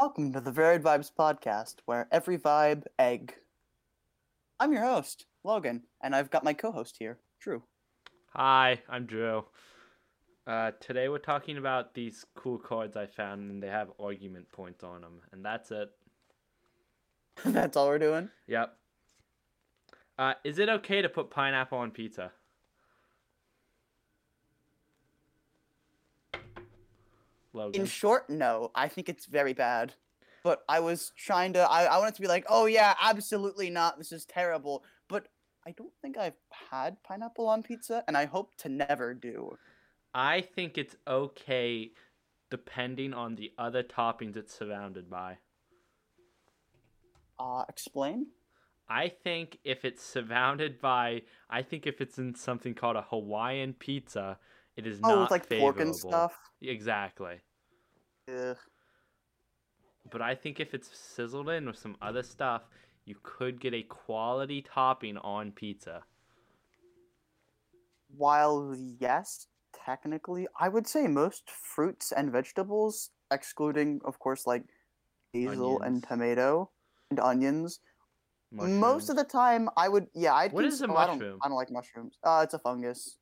[0.00, 3.34] Welcome to the Varied Vibes podcast, where every vibe egg.
[4.58, 7.62] I'm your host, Logan, and I've got my co-host here, Drew.
[8.34, 9.44] Hi, I'm Drew.
[10.46, 14.82] Uh, today we're talking about these cool cards I found, and they have argument points
[14.82, 15.90] on them, and that's it.
[17.44, 18.30] That's all we're doing.
[18.46, 18.74] Yep.
[20.18, 22.32] Uh, is it okay to put pineapple on pizza?
[27.52, 27.80] Logan.
[27.80, 28.70] In short, no.
[28.74, 29.94] I think it's very bad.
[30.42, 31.60] But I was trying to.
[31.60, 33.98] I, I wanted to be like, oh yeah, absolutely not.
[33.98, 34.84] This is terrible.
[35.08, 35.28] But
[35.66, 36.38] I don't think I've
[36.70, 39.58] had pineapple on pizza, and I hope to never do.
[40.14, 41.92] I think it's okay
[42.50, 45.38] depending on the other toppings it's surrounded by.
[47.38, 48.26] Uh, explain.
[48.88, 53.74] I think if it's surrounded by, I think if it's in something called a Hawaiian
[53.74, 54.38] pizza,
[54.76, 54.98] it is.
[55.04, 55.72] Oh, not with like favorable.
[55.72, 56.34] pork and stuff.
[56.60, 57.36] Exactly.
[58.30, 58.56] Ugh.
[60.10, 62.62] But I think if it's sizzled in with some other stuff,
[63.04, 66.02] you could get a quality topping on pizza.
[68.16, 69.46] While yes,
[69.84, 74.64] technically, I would say most fruits and vegetables, excluding, of course, like
[75.32, 76.70] basil and tomato
[77.10, 77.80] and onions.
[78.52, 80.34] Most of the time, I would yeah.
[80.34, 81.38] I'd What cons- is a oh, I don't, mushroom?
[81.42, 82.18] I don't like mushrooms.
[82.24, 83.16] Uh, it's a fungus.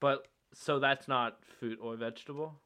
[0.00, 2.61] But so that's not fruit or vegetable.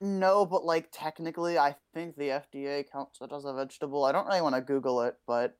[0.00, 4.04] No, but like technically, I think the FDA counts it as a vegetable.
[4.04, 5.56] I don't really want to Google it, but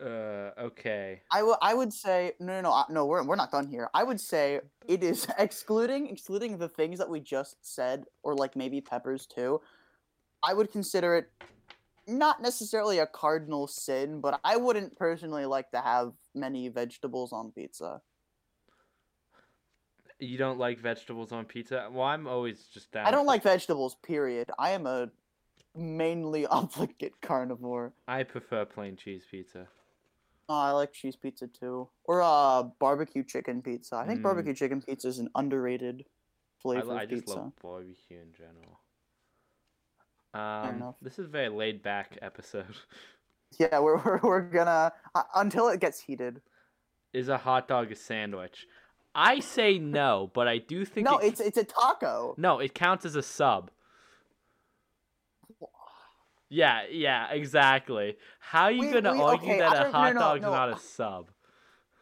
[0.00, 1.22] Uh, okay.
[1.30, 3.06] I would I would say no, no, no, no.
[3.06, 3.90] We're we're not done here.
[3.92, 8.56] I would say it is excluding excluding the things that we just said, or like
[8.56, 9.60] maybe peppers too.
[10.42, 11.30] I would consider it
[12.06, 17.50] not necessarily a cardinal sin, but I wouldn't personally like to have many vegetables on
[17.50, 18.00] pizza.
[20.18, 21.88] You don't like vegetables on pizza?
[21.92, 23.06] Well, I'm always just down.
[23.06, 23.96] I don't like vegetables.
[24.02, 24.50] Period.
[24.58, 25.10] I am a
[25.74, 27.92] mainly obligate carnivore.
[28.08, 29.66] I prefer plain cheese pizza.
[30.48, 33.96] Oh, I like cheese pizza too, or uh, barbecue chicken pizza.
[33.96, 34.22] I think Mm.
[34.22, 37.38] barbecue chicken pizza is an underrated I, flavor I of just pizza.
[37.40, 38.80] love barbecue in general.
[40.34, 42.66] Um, this is a very laid back episode.
[43.60, 46.42] Yeah, we're we're, we're gonna uh, until it gets heated.
[47.12, 48.66] Is a hot dog a sandwich?
[49.18, 52.34] I say no, but I do think No, it, it's it's a taco.
[52.36, 52.58] no.
[52.58, 53.70] It counts as a sub.
[56.48, 58.16] Yeah, yeah, exactly.
[58.38, 60.50] How are you We- gonna we- argue okay, that I a hot no, dog's no.
[60.52, 61.30] not a sub?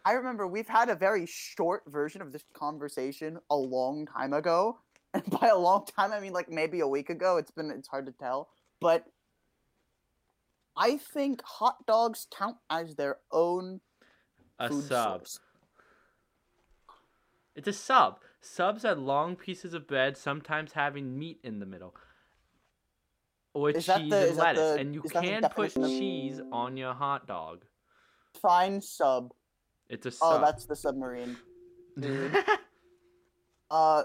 [0.04, 4.80] I remember we've had a very short version of this conversation a long time ago,
[5.14, 7.38] and by a long time I mean like maybe a week ago.
[7.38, 8.50] It's been it's hard to tell,
[8.80, 9.06] but
[10.76, 13.80] I think hot dogs count as their own
[14.58, 15.20] A food sub.
[15.20, 15.38] source.
[17.54, 18.20] It's a sub.
[18.40, 21.94] Subs are long pieces of bread, sometimes having meat in the middle.
[23.54, 24.74] Or Is cheese the- and lettuce.
[24.74, 27.64] the- and you can put cheese on your hot dog.
[28.42, 29.32] Fine sub.
[29.88, 31.36] It's a Oh, that's the submarine.
[31.98, 32.34] dude.
[33.70, 34.02] Uh,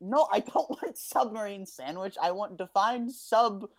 [0.00, 2.16] no, I don't want submarine sandwich.
[2.20, 3.70] I want defined sub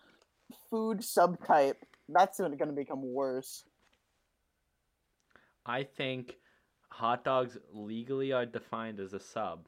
[0.68, 1.76] food subtype.
[2.08, 3.62] That's going to become worse.
[5.64, 6.38] I think
[6.88, 9.66] hot dogs legally are defined as a sub.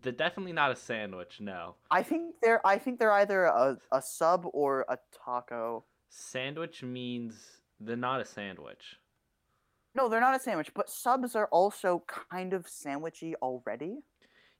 [0.00, 1.74] They're definitely not a sandwich, no.
[1.90, 5.84] I think they're I think they're either a, a sub or a taco.
[6.08, 8.96] Sandwich means they're not a sandwich.
[9.94, 13.98] No, they're not a sandwich, but subs are also kind of sandwichy already.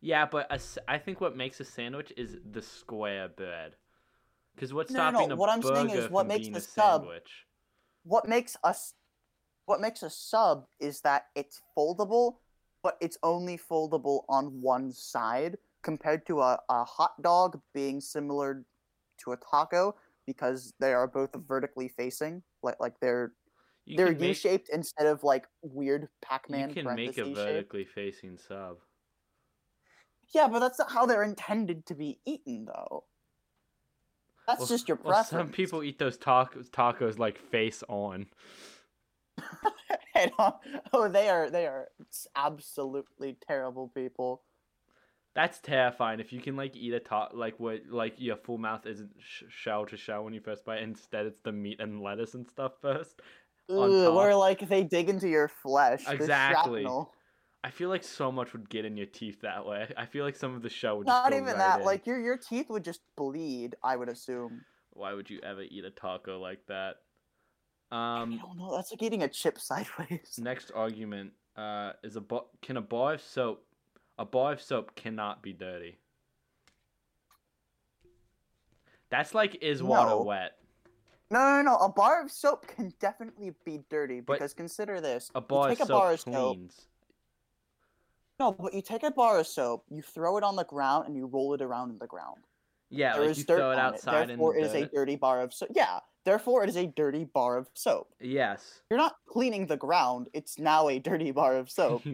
[0.01, 3.75] Yeah, but a I think what makes a sandwich is the square bread.
[4.55, 6.53] Because what's No, no, no, stopping a what I'm saying is what from makes being
[6.53, 7.47] the a sub- sandwich?
[8.03, 8.95] What makes us
[9.69, 12.37] what makes a sub is that it's foldable,
[12.83, 18.65] but it's only foldable on one side compared to a, a hot dog being similar
[19.19, 19.95] to a taco
[20.27, 23.33] because they are both vertically facing, like like they're
[23.85, 27.47] You they're U-shaped instead of like weird Pac-Man You can make a parentheses shape.
[27.47, 28.79] vertically facing sub.
[30.35, 33.05] Yeah, but that's not how they're intended to be eaten, though.
[34.47, 35.29] That's Well, just your well, preference.
[35.29, 38.27] some people eat those tacos, tacos like face on.
[40.15, 40.53] Head uh,
[40.93, 41.89] oh, they are they are
[42.37, 44.43] absolutely terrible people.
[45.35, 46.19] That's terrifying.
[46.19, 49.45] If you can like eat a taco, like what, like your full mouth isn't sh-
[49.49, 50.83] shell to shell when you first bite.
[50.83, 53.21] Instead, it's the meat and lettuce and stuff first.
[53.71, 56.05] Ugh, where like they dig into your flesh.
[56.09, 56.87] Exactly.
[57.63, 59.93] I feel like so much would get in your teeth that way.
[59.97, 61.81] I feel like some of the shell would just Not even right that.
[61.81, 61.87] in.
[61.87, 63.77] Like your your teeth would just bleed.
[63.83, 64.63] I would assume.
[64.93, 66.97] why would you ever eat a taco like that?
[67.91, 68.75] I Um, don't know.
[68.77, 70.39] That's like eating a chip sideways.
[70.39, 73.65] next argument uh is a bar- can a bar of soap
[74.19, 75.99] a bar of soap cannot be dirty.
[79.11, 80.23] That's like is water No.
[80.23, 80.53] wet?
[81.31, 81.77] No, no, no.
[81.77, 85.81] A bar of soap can definitely be dirty But because consider this: A you take
[85.81, 86.59] of a bar soap of soap.
[88.41, 91.17] No, but you take a bar of soap, you throw it on the ground, and
[91.17, 92.45] you roll it around in the ground.
[92.89, 94.23] Yeah, There like is you dirt throw it on outside it.
[94.23, 95.71] in Therefore, the it is a dirty bar of soap.
[95.75, 95.99] Yeah.
[96.25, 98.13] Therefore, it is a dirty bar of soap.
[98.21, 98.83] Yes.
[98.91, 100.29] You're not cleaning the ground.
[100.35, 102.03] It's now a dirty bar of soap.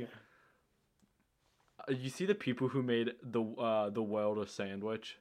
[1.87, 5.19] Uh, you see the people who made the uh the world of sandwich?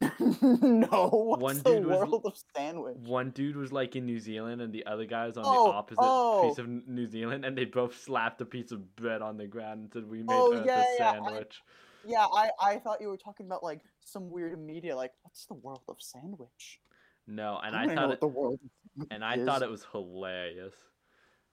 [0.20, 2.96] no, what's One the dude was- world of sandwich?
[3.04, 5.72] One dude was like in New Zealand and the other guy was on Oh, the
[5.76, 6.48] opposite oh.
[6.48, 9.80] piece of New Zealand and they both slapped a piece of bread on the ground
[9.82, 11.62] and said we made Oh, Earth yeah, a yeah, I- sandwich.
[12.06, 15.54] Yeah, I, I thought you were talking about like some weird media, like what's the
[15.54, 16.80] world of sandwich?
[17.28, 18.58] No, and I, I, thought it, the world.
[19.10, 19.46] and I is.
[19.46, 20.74] thought it was hilarious.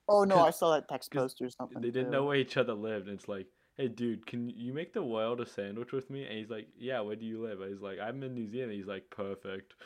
[0.07, 1.81] Oh no, I saw that text post or something.
[1.81, 2.11] They didn't too.
[2.11, 5.41] know where each other lived, and it's like, hey, dude, can you make the world
[5.41, 6.25] a sandwich with me?
[6.25, 7.59] And he's like, yeah, where do you live?
[7.61, 8.71] And he's like, I'm in New Zealand.
[8.71, 9.73] He's like, perfect.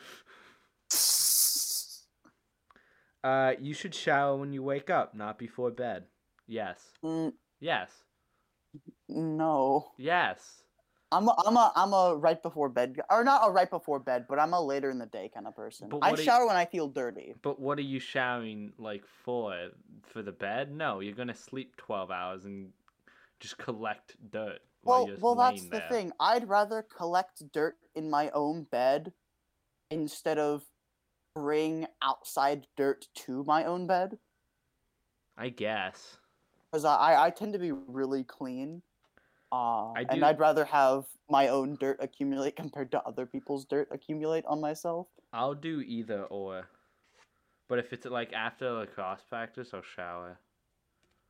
[3.22, 6.04] Uh, you should shower when you wake up, not before bed.
[6.46, 6.80] Yes.
[7.04, 7.90] Mm, Yes.
[9.08, 10.59] no, Yes.
[11.12, 14.26] I'm a, I'm a I'm a right before bed or not a right before bed,
[14.28, 15.90] but I'm a later in the day kind of person.
[16.02, 17.34] I are you- shower when I feel dirty.
[17.42, 19.70] But what are you showering like for?
[20.04, 20.72] For the bed?
[20.72, 22.72] No, you're gonna sleep twelve hours and
[23.40, 24.60] just collect dirt.
[24.82, 26.12] while Well, well, that's laying the thing.
[26.20, 29.12] I'd rather collect dirt in my own bed
[29.90, 30.62] instead of
[31.34, 34.18] bring outside dirt to my own bed.
[35.36, 36.18] I guess.
[36.70, 38.82] because I I tend to be really clean.
[39.52, 43.88] Uh, I and I'd rather have my own dirt accumulate compared to other people's dirt
[43.90, 45.08] accumulate on myself.
[45.32, 46.68] I'll do either or.
[47.68, 50.38] But if it's like after lacrosse practice, I'll shower.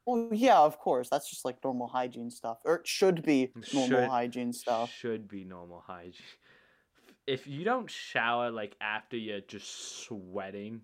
[0.06, 1.08] Well, yeah, of course.
[1.11, 4.90] That's just like normal hygiene stuff, or it should be normal Should- hygiene stuff.
[4.90, 6.14] Should be normal hygiene.
[7.26, 10.81] If you don't shower like after you're just sweating,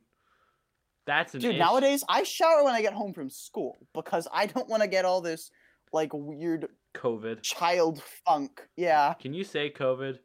[1.05, 1.59] that's an Dude, issue.
[1.59, 5.05] nowadays I shower when I get home from school because I don't want to get
[5.05, 5.51] all this
[5.97, 7.43] like weird COVID.
[7.43, 8.63] child funk.
[8.77, 10.19] Yeah, Can you say COVID?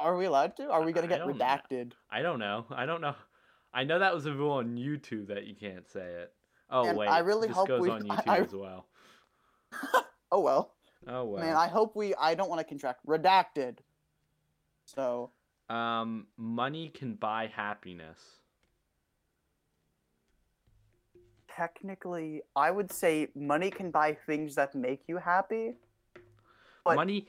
[0.00, 0.70] are we allowed to?
[0.70, 1.32] Are we gonna get know.
[1.32, 1.92] redacted?
[2.10, 2.64] I don't know.
[2.70, 3.14] I don't know.
[3.74, 6.32] I know that was a rule on YouTube that you can't say it.
[6.70, 8.86] Oh And wait, I really this hope goes we- on I- YouTube I- as well.
[10.30, 10.74] Oh well,
[11.06, 11.42] Oh well.
[11.42, 11.56] man.
[11.56, 12.14] I hope we.
[12.14, 13.78] I don't want to contract redacted.
[14.84, 15.30] So
[15.70, 18.37] Um, money can buy happiness.
[21.58, 25.74] Technically, I would say money can buy things that make you happy.
[26.84, 27.28] But- money,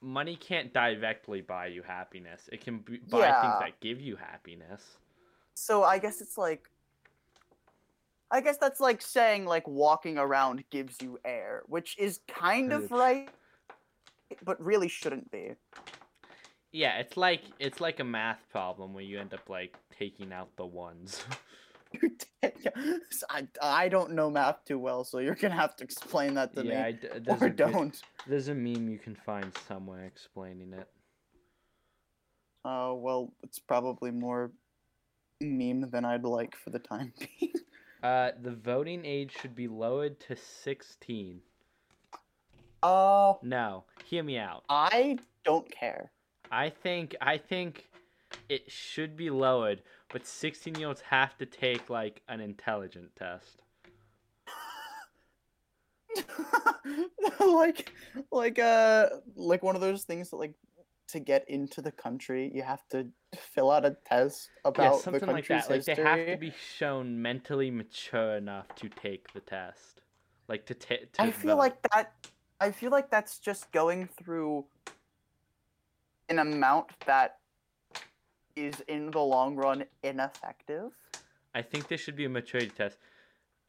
[0.00, 2.48] money can't directly buy you happiness.
[2.52, 3.40] It can b- buy Yeah.
[3.42, 4.98] things that give you happiness.
[5.54, 6.68] So I guess it's like
[8.30, 12.90] I guess that's like saying like walking around gives you air, which is kind of
[12.90, 13.28] right,
[14.42, 15.54] but really shouldn't be.
[16.72, 20.48] Yeah, it's like it's like a math problem where you end up like taking out
[20.56, 21.24] the ones.
[23.30, 26.64] I, I don't know math too well, so you're gonna have to explain that to
[26.64, 28.00] yeah, I me, d- or a don't.
[28.26, 30.88] There's a meme you can find somewhere explaining it.
[32.64, 34.52] Oh well, it's probably more
[35.40, 37.52] meme than I'd like for the time being.
[38.02, 41.40] Uh, the voting age should be lowered to 16.
[42.82, 44.64] Uh, No, hear me out.
[44.68, 46.10] I don't care.
[46.50, 47.88] I think I think
[48.48, 49.82] it should be lowered,
[50.14, 53.60] but 16 year olds have to take like an intelligent test.
[57.40, 57.92] like
[58.30, 60.54] like uh like one of those things that like
[61.08, 64.98] to get into the country you have to fill out a test about yeah, the
[64.98, 65.70] something like country's that.
[65.70, 70.02] Like they have to be shown mentally mature enough to take the test.
[70.46, 71.08] Like to take.
[71.18, 72.12] I feel like that
[72.60, 74.64] I feel like that's just going through
[76.28, 77.38] an amount that
[78.56, 80.92] is in the long run ineffective.
[81.54, 82.98] I think there should be a maturity test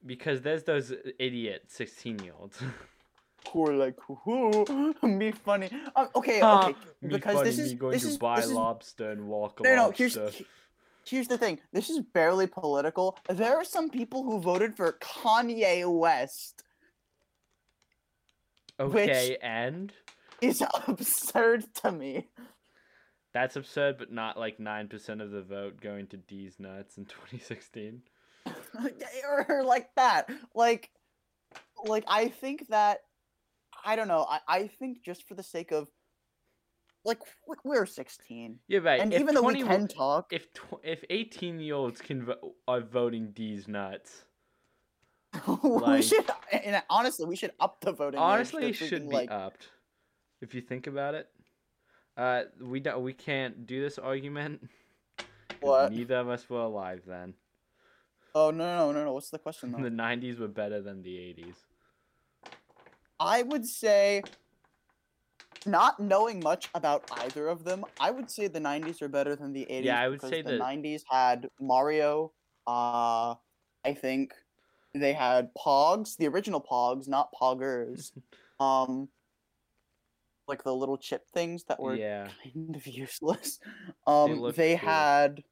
[0.06, 2.60] because there's those idiot 16 year olds.
[3.54, 5.70] Who are like, "Hoo, me funny.
[5.96, 8.46] Um, okay, okay, me because funny, this is me going this to is buy this
[8.46, 10.18] is lobster and walk No, no, here's
[11.08, 11.60] here's the thing.
[11.72, 13.20] This is barely political.
[13.30, 16.64] There are some people who voted for Kanye West.
[18.80, 19.94] Okay, and
[20.42, 22.28] It's absurd to me.
[23.36, 27.04] That's absurd, but not like nine percent of the vote going to Deez Nuts in
[27.06, 28.02] 2016.
[29.28, 30.30] or like that.
[30.56, 30.90] Like
[31.86, 33.00] like I think that
[33.84, 34.26] I don't know.
[34.30, 35.90] I, I think just for the sake of
[37.04, 37.20] like
[37.66, 38.58] we're 16.
[38.70, 39.02] You're right.
[39.02, 42.24] And if even though 20 we can talk, if tw- if 18 year olds can
[42.28, 44.24] vo- are voting Deez Nuts,
[45.62, 49.68] we like- should and honestly, we should up the voting honestly, should be like upped.
[50.42, 51.28] If you think about it,
[52.18, 53.04] Uh, we don't.
[53.04, 54.70] We can't do this argument.
[55.62, 55.94] What?
[55.94, 57.34] Neither of us were alive then.
[58.36, 59.14] Oh no no no no!
[59.14, 59.78] What's the question though?
[59.84, 61.56] The '90s were better than the '80s.
[63.20, 64.22] I would say,
[65.66, 69.54] not knowing much about either of them, I would say the '90s are better than
[69.54, 69.86] the '80s.
[69.86, 72.34] Yeah, I would say the that- '90s had Mario.
[72.68, 73.36] Uh,
[73.86, 74.34] I think
[74.94, 78.12] they had Pogs, the original Pogs, not Poggers.
[78.60, 79.10] um,
[80.48, 82.28] like the little chip things that were yeah.
[82.54, 83.60] kind of useless.
[84.08, 84.90] Um, looked they cool.
[84.90, 85.44] had,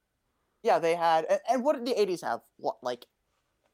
[0.62, 2.41] yeah, they had, and, and what did the '80s have?
[2.57, 3.05] What like,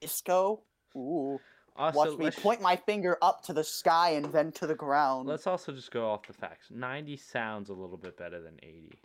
[0.01, 0.63] disco?
[0.95, 1.39] Ooh,
[1.75, 5.27] Also, watch me point my finger up to the sky and then to the ground.
[5.27, 6.67] let's also just go off the facts.
[6.71, 8.99] '90 sounds a little bit better than '80.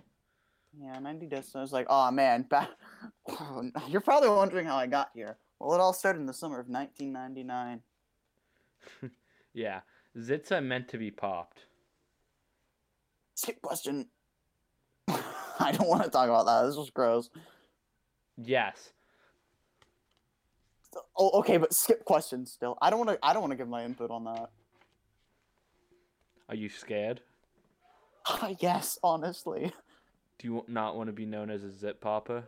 [0.76, 1.52] Yeah, 90 days.
[1.54, 2.70] I was like, oh man, back.
[3.88, 5.38] You're probably wondering how I got here.
[5.60, 7.80] Well, it all started in the summer of 1999.
[9.52, 9.80] Yeah,
[10.18, 11.66] zits are meant to be popped.
[13.34, 14.06] Skip question.
[15.08, 16.66] I don't want to talk about that.
[16.66, 17.30] This was gross.
[18.36, 18.90] Yes.
[21.18, 22.78] Oh, okay, but skip questions still.
[22.80, 23.18] I don't want to.
[23.26, 24.50] I don't want to give my input on that.
[26.48, 27.20] Are you scared?
[28.60, 29.72] yes, honestly.
[30.38, 32.44] Do you not want to be known as a zip popper?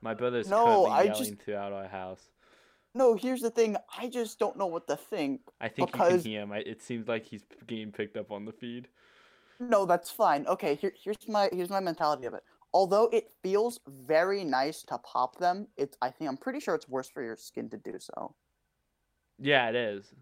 [0.00, 2.28] My brother's No, currently yelling just- throughout our house.
[2.94, 3.76] No, here's the thing.
[3.98, 5.42] I just don't know what to think.
[5.60, 6.52] I think you Because- can hear him.
[6.52, 8.88] It seems like he's getting picked up on the feed.
[9.58, 10.46] No, that's fine.
[10.46, 12.42] Okay, here, here's my here's my mentality of it.
[12.74, 16.88] Although it feels very nice to pop them, it's I think I'm pretty sure it's
[16.88, 18.34] worse for your skin to do so.
[19.38, 20.12] Yeah, it is.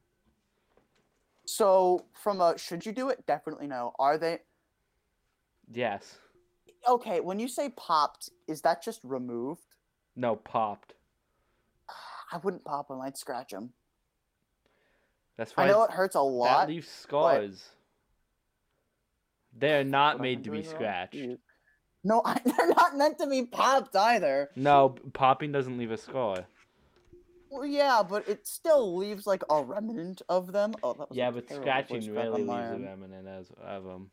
[1.46, 3.26] So from a should you do it?
[3.26, 3.92] Definitely no.
[3.98, 4.40] Are they
[5.72, 6.18] Yes.
[6.88, 7.20] okay?
[7.20, 9.62] When you say popped, is that just removed?
[10.14, 10.94] No, popped.
[12.32, 13.00] I wouldn't pop them.
[13.00, 13.72] I'd scratch them.
[15.36, 16.66] That's why I know it hurts a lot.
[16.66, 17.64] that leaves scars.
[19.58, 20.74] They're not made to be doing it wrong.
[20.74, 21.16] scratched.
[22.02, 24.50] No, I, they're not meant to be popped either.
[24.56, 26.46] No, popping doesn't leave a scar.
[27.50, 30.74] Well, yeah, but it still leaves like a remnant of them.
[30.82, 34.10] Oh, that was Yeah, but scratching really leaves a remnant as of them.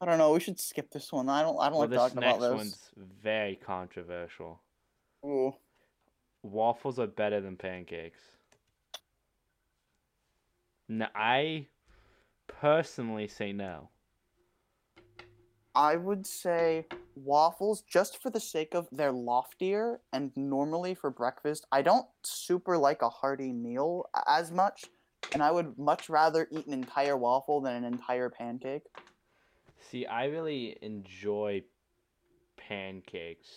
[0.00, 0.32] I don't know.
[0.32, 1.30] We should skip this one.
[1.30, 1.58] I don't.
[1.58, 2.50] I don't Well, like this talking about this.
[2.50, 4.60] This next one's very controversial.
[5.24, 5.54] Ooh.
[6.42, 8.20] Waffles are better than pancakes.
[10.86, 11.68] No, I
[12.46, 13.88] personally say no.
[15.74, 21.66] I would say waffles just for the sake of they're loftier and normally for breakfast.
[21.72, 24.84] I don't super like a hearty meal as much,
[25.32, 28.84] and I would much rather eat an entire waffle than an entire pancake.
[29.90, 31.62] See, I really enjoy
[32.56, 33.48] pancakes.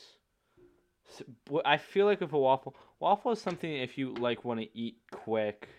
[1.64, 4.98] I feel like with a waffle, waffle is something if you like want to eat
[5.12, 5.70] quick,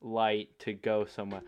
[0.00, 1.42] light to go somewhere.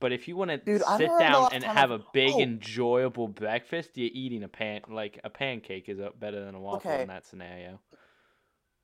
[0.00, 2.32] But if you want to Dude, sit don't remember the down and have a big
[2.34, 2.40] oh.
[2.40, 7.02] enjoyable breakfast, you're eating a pan like a pancake is better than a waffle Okay.
[7.02, 7.80] in that scenario.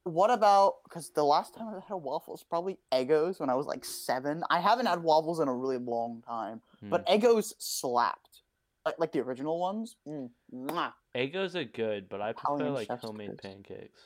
[0.04, 3.54] What about because the last time I had a waffle was probably Eggos when I
[3.54, 4.42] was like seven.
[4.50, 7.14] I haven't had waffles in a really long time, but Hmm.
[7.14, 8.42] Eggos slapped,
[8.84, 9.96] like like the original ones.
[10.06, 10.30] Mm.
[11.16, 14.00] Eggos are good, but I prefer Italian like homemade pancakes.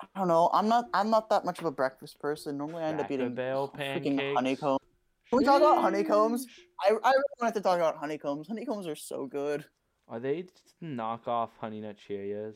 [0.00, 0.48] I don't know.
[0.52, 0.86] I'm not.
[0.94, 2.56] I'm not that much of a breakfast person.
[2.56, 4.34] Normally, I end up Cracker eating Barrel freaking pancakes.
[4.36, 4.78] honeycomb.
[5.30, 6.46] Can we talk about honeycombs?
[6.46, 6.50] Sheesh.
[6.80, 8.48] I, I really wanted to talk about honeycombs.
[8.48, 9.64] Honeycombs are so good.
[10.08, 12.54] Are they just knockoff Honey Nut Cheerios?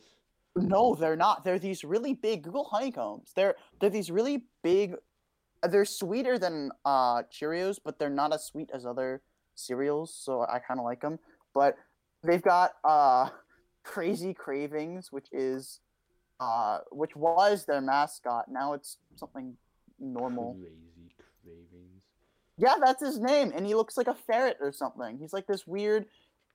[0.55, 1.43] No, they're not.
[1.43, 3.31] They're these really big Google honeycombs.
[3.35, 4.95] They're they're these really big.
[5.69, 9.21] They're sweeter than uh Cheerios, but they're not as sweet as other
[9.55, 10.13] cereals.
[10.13, 11.19] So I kind of like them.
[11.53, 11.77] But
[12.23, 13.29] they've got uh
[13.83, 15.79] crazy cravings, which is
[16.39, 18.45] uh which was their mascot.
[18.49, 19.55] Now it's something
[19.99, 20.53] normal.
[20.53, 20.90] Crazy cravings.
[22.61, 25.17] Yeah, that's his name, and he looks like a ferret or something.
[25.17, 26.05] He's like this weird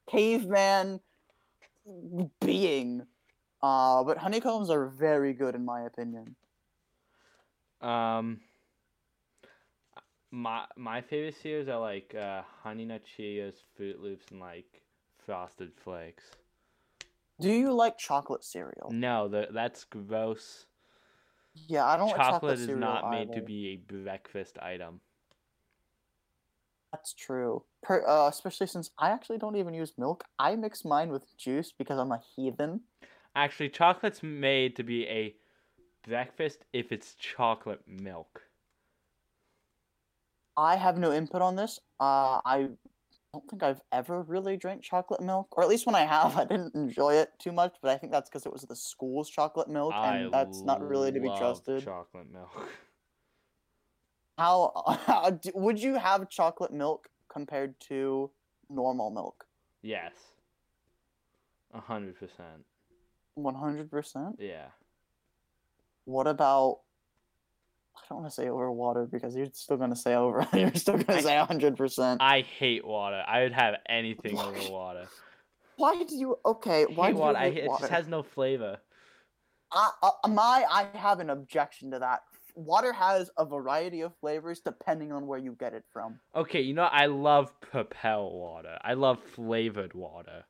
[0.08, 1.00] caveman
[2.40, 3.02] being.
[3.60, 6.36] Uh, but honeycombs are very good in my opinion.
[7.80, 8.40] Um,
[10.30, 14.82] my my favorite cereals are like uh, Honey Nut Cheerios, Froot Loops, and like
[15.25, 16.22] Frosted Flakes.
[17.40, 18.90] Do you like chocolate cereal?
[18.92, 20.66] No, the, that's gross.
[21.66, 25.00] Yeah, I don't like Chocolate chocolate is not made to be a breakfast item.
[26.92, 27.64] That's true.
[27.82, 30.24] Per, uh, especially since I actually don't even use milk.
[30.38, 32.80] I mix mine with juice because I'm a heathen.
[33.34, 35.34] Actually, chocolate's made to be a
[36.06, 38.42] breakfast if it's chocolate milk.
[40.56, 41.78] I have no input on this.
[42.00, 42.68] Uh, I
[43.32, 46.44] don't think I've ever really drank chocolate milk, or at least when I have, I
[46.44, 47.76] didn't enjoy it too much.
[47.82, 50.86] But I think that's because it was the school's chocolate milk, I and that's not
[50.86, 51.84] really to be trusted.
[51.84, 52.50] Chocolate milk.
[54.38, 54.72] How,
[55.06, 58.30] how would you have chocolate milk compared to
[58.68, 59.46] normal milk?
[59.82, 60.12] Yes.
[61.74, 62.64] A hundred percent.
[63.34, 64.36] One hundred percent.
[64.38, 64.66] Yeah.
[66.04, 66.80] What about?
[67.96, 70.46] I don't want to say over water because you're still gonna say over.
[70.54, 72.22] you're still gonna I- say hundred percent.
[72.22, 73.22] I hate water.
[73.26, 75.06] I would have anything over water.
[75.76, 76.38] Why do you?
[76.46, 77.38] Okay, why hate do water.
[77.38, 77.80] you I hate hate, it water?
[77.82, 78.78] just has no flavor.
[79.72, 82.20] I, uh, my, I have an objection to that.
[82.56, 86.18] Water has a variety of flavors depending on where you get it from.
[86.34, 88.78] Okay, you know I love Propel water.
[88.82, 90.44] I love flavored water.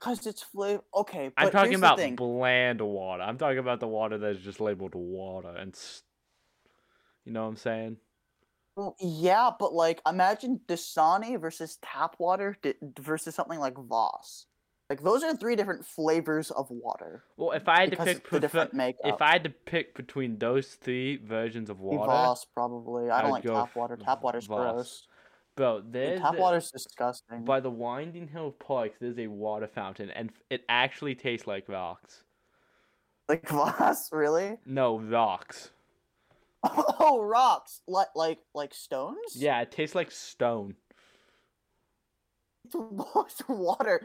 [0.00, 0.82] Cause it's flavor.
[0.94, 3.22] Okay, but I'm talking about bland water.
[3.22, 5.72] I'm talking about the water that's just labeled water and.
[5.74, 6.02] s
[7.24, 7.96] you know what I'm saying?
[8.76, 12.58] Well, yeah, but like, imagine Dasani versus tap water
[12.98, 14.46] versus something like Voss.
[14.94, 18.30] Like those are three different flavors of water Well, if I had to pick, of
[18.30, 19.00] the different makeup.
[19.04, 23.10] if I had to pick between those three versions of water, Voss probably.
[23.10, 23.96] I don't like tap water.
[23.96, 24.72] Tap water's Voss.
[24.72, 25.06] gross.
[25.56, 27.44] bro, Dude, there's tap a- water's disgusting.
[27.44, 28.92] by the Winding Hill Park.
[29.00, 32.22] There's a water fountain, and it actually tastes like rocks.
[33.28, 34.58] Like Voss, really?
[34.64, 35.70] No rocks.
[36.66, 37.80] Oh, rocks.
[37.88, 39.34] Like like like stones?
[39.34, 40.76] Yeah, it tastes like stone.
[42.74, 44.00] It's water.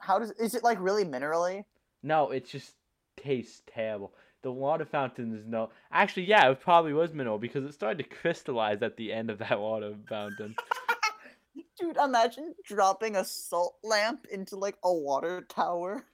[0.00, 1.64] How does is it like really minerally?
[2.02, 2.74] No, it just
[3.16, 4.12] tastes terrible.
[4.42, 5.70] The water fountain is no.
[5.90, 9.38] Actually, yeah, it probably was mineral because it started to crystallize at the end of
[9.38, 10.54] that water fountain.
[11.80, 16.04] Dude, imagine dropping a salt lamp into like a water tower.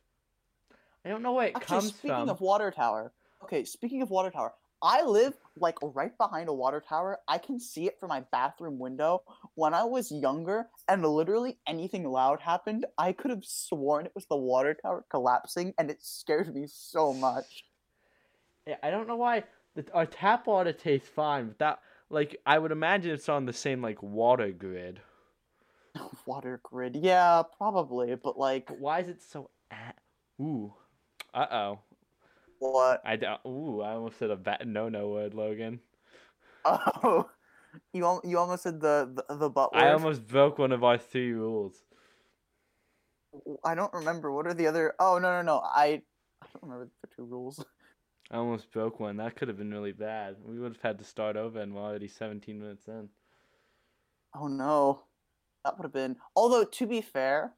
[1.04, 2.16] I don't know where it Actually, comes speaking from.
[2.20, 3.12] Speaking of water tower,
[3.44, 7.20] okay, speaking of water tower, I live like right behind a water tower.
[7.28, 9.22] I can see it from my bathroom window.
[9.54, 14.26] When I was younger and literally anything loud happened, I could have sworn it was
[14.26, 17.64] the water tower collapsing and it scared me so much.
[18.66, 21.78] Yeah, I don't know why the, our tap water tastes fine, but that
[22.10, 25.00] like I would imagine it's on the same like water grid.
[26.26, 26.96] water grid.
[26.96, 29.50] Yeah, probably, but like But why is it so?
[30.40, 30.74] Ooh,
[31.34, 31.78] uh oh.
[32.70, 33.02] What?
[33.04, 33.40] I don't.
[33.46, 35.80] Ooh, I almost said a bad no no word, Logan.
[36.64, 37.28] Oh.
[37.92, 39.82] You al- you almost said the the, the butt word.
[39.82, 41.74] I almost broke one of our three rules.
[43.64, 44.30] I don't remember.
[44.30, 44.94] What are the other?
[44.98, 45.58] Oh no no no.
[45.64, 46.02] I
[46.42, 47.64] I don't remember the two rules.
[48.30, 49.16] I almost broke one.
[49.16, 50.36] That could have been really bad.
[50.44, 53.08] We would have had to start over, and we're already 17 minutes in.
[54.34, 55.02] Oh no,
[55.64, 56.16] that would have been.
[56.34, 57.52] Although to be fair,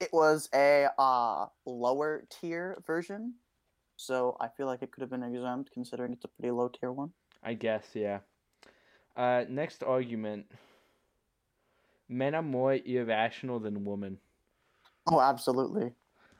[0.00, 3.34] it was a uh lower tier version,
[3.96, 6.92] so I feel like it could have been exempt considering it's a pretty low tier
[6.92, 7.10] one.
[7.42, 8.18] I guess, yeah.
[9.16, 10.46] Uh, next argument.
[12.08, 14.18] Men are more irrational than women.
[15.06, 15.92] Oh, absolutely.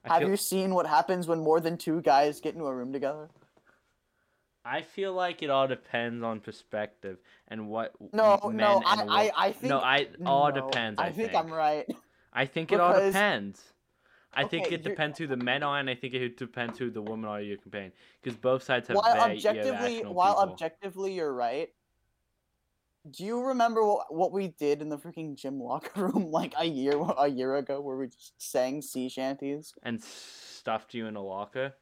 [0.05, 2.75] I Have feel, you seen what happens when more than two guys get into a
[2.75, 3.29] room together?
[4.64, 9.11] I feel like it all depends on perspective and what No, men no, I, and
[9.11, 11.01] I, wo- I think no, I all no, depends.
[11.01, 11.87] I, I think I'm right.
[12.33, 13.62] I think it all depends.
[14.37, 16.90] I think it you're- depends who the men are, and I think it depends who
[16.90, 17.92] the women are you're comparing.
[18.22, 20.53] Because both sides have while objectively while people.
[20.53, 21.70] objectively you're right
[23.09, 26.64] do you remember what, what we did in the freaking gym locker room like a
[26.64, 31.22] year a year ago where we just sang sea shanties and stuffed you in a
[31.22, 31.72] locker.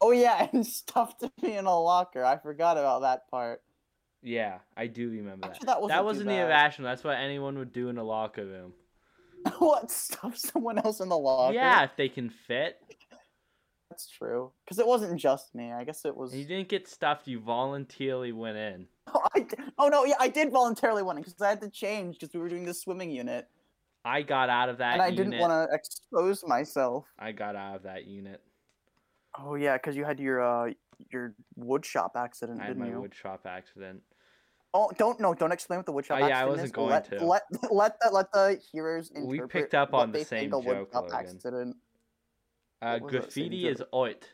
[0.00, 3.60] oh yeah and stuffed me in a locker i forgot about that part
[4.22, 5.54] Yeah, I do remember that.
[5.54, 6.88] Actually, that wasn't that wasn't irrational.
[6.90, 8.72] That's what anyone would do in a locker room.
[9.58, 12.78] what stuff someone else in the locker Yeah, if they can fit.
[13.90, 16.88] that's true because it wasn't just me i guess it was And you didn't get
[16.88, 17.26] stuffed.
[17.28, 18.86] You voluntarily went in.
[19.14, 19.46] oh, I
[19.78, 22.40] oh no yeah i did voluntarily went in because i had to change because we
[22.40, 23.48] were doing the swimming unit
[24.04, 25.16] I got out of that and i unit.
[25.30, 28.40] didn't want to expose myself I got out of that unit.
[29.38, 30.72] Oh yeah, because you had your uh
[31.10, 33.00] your wood shop accident, I had didn't my you?
[33.00, 34.02] wood shop accident.
[34.74, 36.72] Oh, don't no, don't explain what the wood shop Oh, yeah, I wasn't is.
[36.72, 37.24] going let, to.
[37.24, 39.28] Let let the let the hearers interpret.
[39.28, 41.12] We picked up on the same wood joke, Logan.
[41.12, 41.76] accident.
[42.80, 44.28] Uh, What was that same graffiti is art.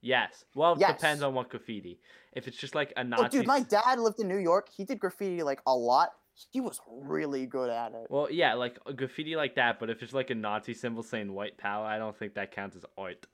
[0.00, 0.44] Yes.
[0.54, 0.96] Well, it Yes.
[0.96, 2.00] depends on what graffiti.
[2.32, 3.38] If it's just like a Oh, Nazi.
[3.38, 4.68] dude, my dad lived in New York.
[4.68, 6.10] He did graffiti like a lot.
[6.50, 8.06] He was really good at it.
[8.10, 9.78] Well, yeah, like graffiti like that.
[9.78, 12.74] But if it's like a Nazi symbol saying "white power," I don't think that counts
[12.74, 13.26] as art.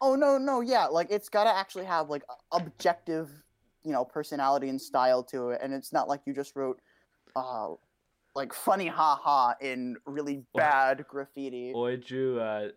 [0.00, 3.30] Oh no, no, yeah, like it's gotta actually have like objective,
[3.84, 6.80] you know, personality and style to it, and it's not like you just wrote,
[7.36, 7.68] uh,
[8.34, 11.72] like funny ha ha in really bad graffiti.
[11.74, 12.40] Or drew.
[12.40, 12.68] Uh,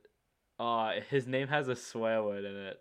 [0.59, 2.77] uh, his name has a swear word in it.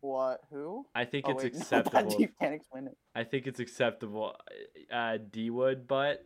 [0.00, 0.40] What?
[0.50, 0.86] Who?
[0.94, 2.10] I think Oh, it's wait, no, acceptable.
[2.10, 2.96] that- you can't explain it.
[3.14, 4.36] I think it's acceptable.
[4.92, 6.24] Uh, D word, but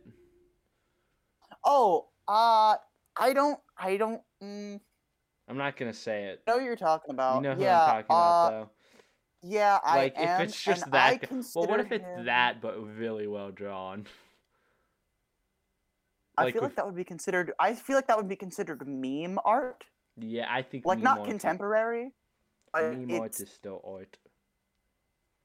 [1.63, 2.75] Oh, uh,
[3.17, 4.79] I don't, I don't mm,
[5.47, 6.43] I'm not gonna say it.
[6.47, 7.35] I know what you're talking about.
[7.37, 8.69] You know who yeah, I'm talking about, uh, though.
[9.43, 10.41] Yeah, Like I am.
[10.41, 11.31] if it's just that.
[11.31, 14.05] Well, what if it's him- that but really well drawn?
[16.37, 17.51] I feel with- like that would be considered.
[17.59, 19.83] I feel like that would be considered meme art,
[20.17, 22.11] Yeah, I think like meme not is- contemporary.
[22.73, 24.15] But Meme art is still art.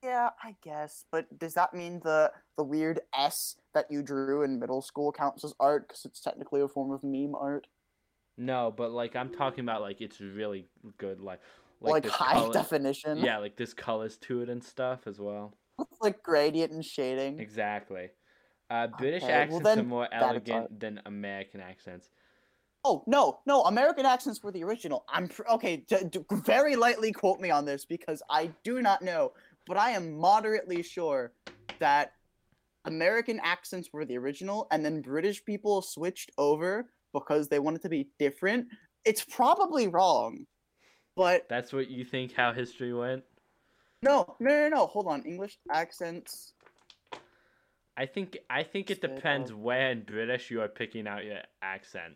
[0.01, 1.07] yeah, I guess.
[1.11, 5.43] But does that mean the the weird S that you drew in middle school counts
[5.45, 7.67] as art because it's technically a form of meme art,
[8.39, 11.41] No, but like I'm talking about like it's really good, like
[11.81, 13.19] like, like, high color- definition?
[13.19, 15.57] Yeah, like there's colors to it and stuff as well.
[15.79, 17.39] with like gradient and shading.
[17.41, 18.09] Exactly.
[18.69, 20.31] Uh, British Okay, well accents are more that is art.
[20.49, 22.09] elegant than American accents.
[22.85, 23.63] Oh no, no!
[23.63, 25.05] American accents were the original.
[25.09, 25.79] I'm pr- okay.
[25.89, 29.33] D- d- very lightly quote me on this because I do not know,
[29.67, 31.33] but I am moderately sure
[31.81, 32.13] that
[32.85, 37.89] American accents were the original, and then British people switched over because they wanted to
[37.89, 38.67] be different.
[39.05, 40.47] It's probably wrong,
[41.17, 43.25] but That's what you think how history went?
[44.03, 44.87] no, no, no, no.
[44.87, 45.23] Hold on.
[45.25, 46.53] English accents.
[47.97, 52.15] I think I think it depends where in British you are picking out your accent.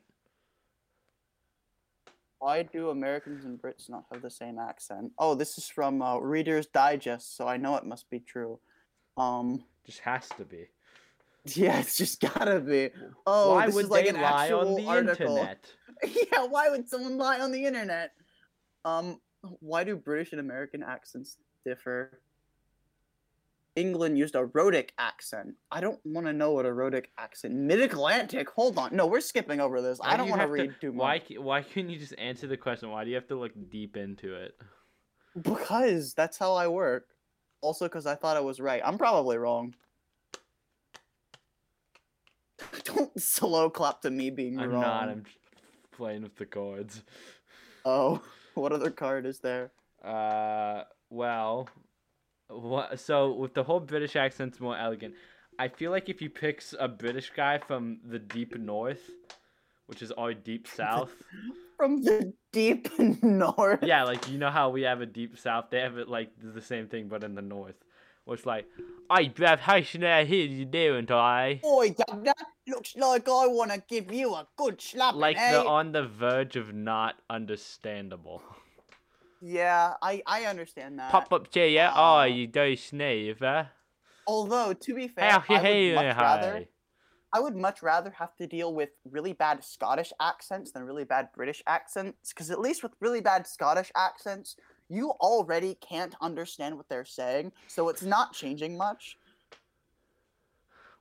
[2.38, 5.12] Why do Americans and Brits not have the same accent?
[5.18, 8.60] Oh, this is from uh, Reader's Digest, so I know it must be true.
[9.16, 9.64] Um.
[9.86, 10.66] Just has to be.
[11.54, 12.90] Yeah, it's just gotta be.
[13.26, 15.38] Oh, Why this would is like they an lie on the article.
[15.38, 15.64] internet?
[16.30, 18.12] yeah, why would someone lie on the internet?
[18.84, 19.20] Um,
[19.60, 22.20] why do British and American accents differ?
[23.76, 25.54] England used a rhotic accent.
[25.70, 27.54] I don't want to know what a rhotic accent.
[27.54, 28.50] Mid Atlantic.
[28.50, 28.94] Hold on.
[28.94, 29.98] No, we're skipping over this.
[29.98, 31.22] Why I do don't want to read too much.
[31.30, 32.90] Why why couldn't you just answer the question?
[32.90, 34.56] Why do you have to look deep into it?
[35.40, 37.06] Because that's how I work.
[37.60, 38.82] Also, because I thought I was right.
[38.84, 39.74] I'm probably wrong.
[42.84, 44.82] Don't slow clap to me being I'm wrong.
[44.82, 45.08] not.
[45.08, 45.24] I'm
[45.92, 47.02] playing with the cards.
[47.84, 48.20] Oh,
[48.60, 49.72] what other card is there?
[50.04, 51.68] Uh, well,
[52.48, 52.98] what?
[53.00, 55.14] So with the whole British accent's more elegant.
[55.58, 59.10] I feel like if you pick a British guy from the deep north,
[59.86, 61.12] which is our deep south.
[61.76, 62.88] From the deep
[63.22, 63.82] north.
[63.82, 65.66] yeah, like you know how we have a deep south.
[65.70, 67.76] They have it like the same thing, but in the north.
[68.32, 68.66] It's like,
[69.08, 71.58] I Brav, how should I hear you doing, I?
[71.62, 72.32] Boy, Governor,
[72.68, 75.14] looks like I want to give you a good slap.
[75.14, 75.52] Like eh?
[75.52, 78.42] they're on the verge of not understandable.
[79.40, 81.10] Yeah, I I understand that.
[81.10, 81.90] Pop up to yeah.
[81.90, 83.64] uh, oh, you do sneeze, eh?
[84.26, 86.64] Although to be fair, How I would hey, much rather.
[87.32, 91.28] I would much rather have to deal with really bad Scottish accents than really bad
[91.32, 92.32] British accents.
[92.32, 94.56] Because at least with really bad Scottish accents,
[94.88, 99.16] you already can't understand what they're saying, so it's not changing much.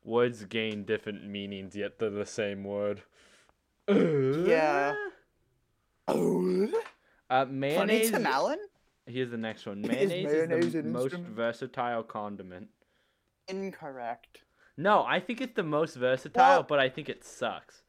[0.04, 3.02] Words gain different meanings, yet they're the same word.
[3.88, 4.96] Yeah.
[6.08, 6.68] Oh,
[7.30, 8.12] Uh, funny mayonnaise.
[8.12, 8.60] Tim Allen?
[9.06, 9.84] Here's the next one.
[9.84, 11.36] Is Mayonnaise is, the most instrument?
[11.36, 12.70] versatile condiment.
[13.48, 14.42] Incorrect.
[14.78, 17.84] No, I think it's the most versatile, Well- but I think it sucks.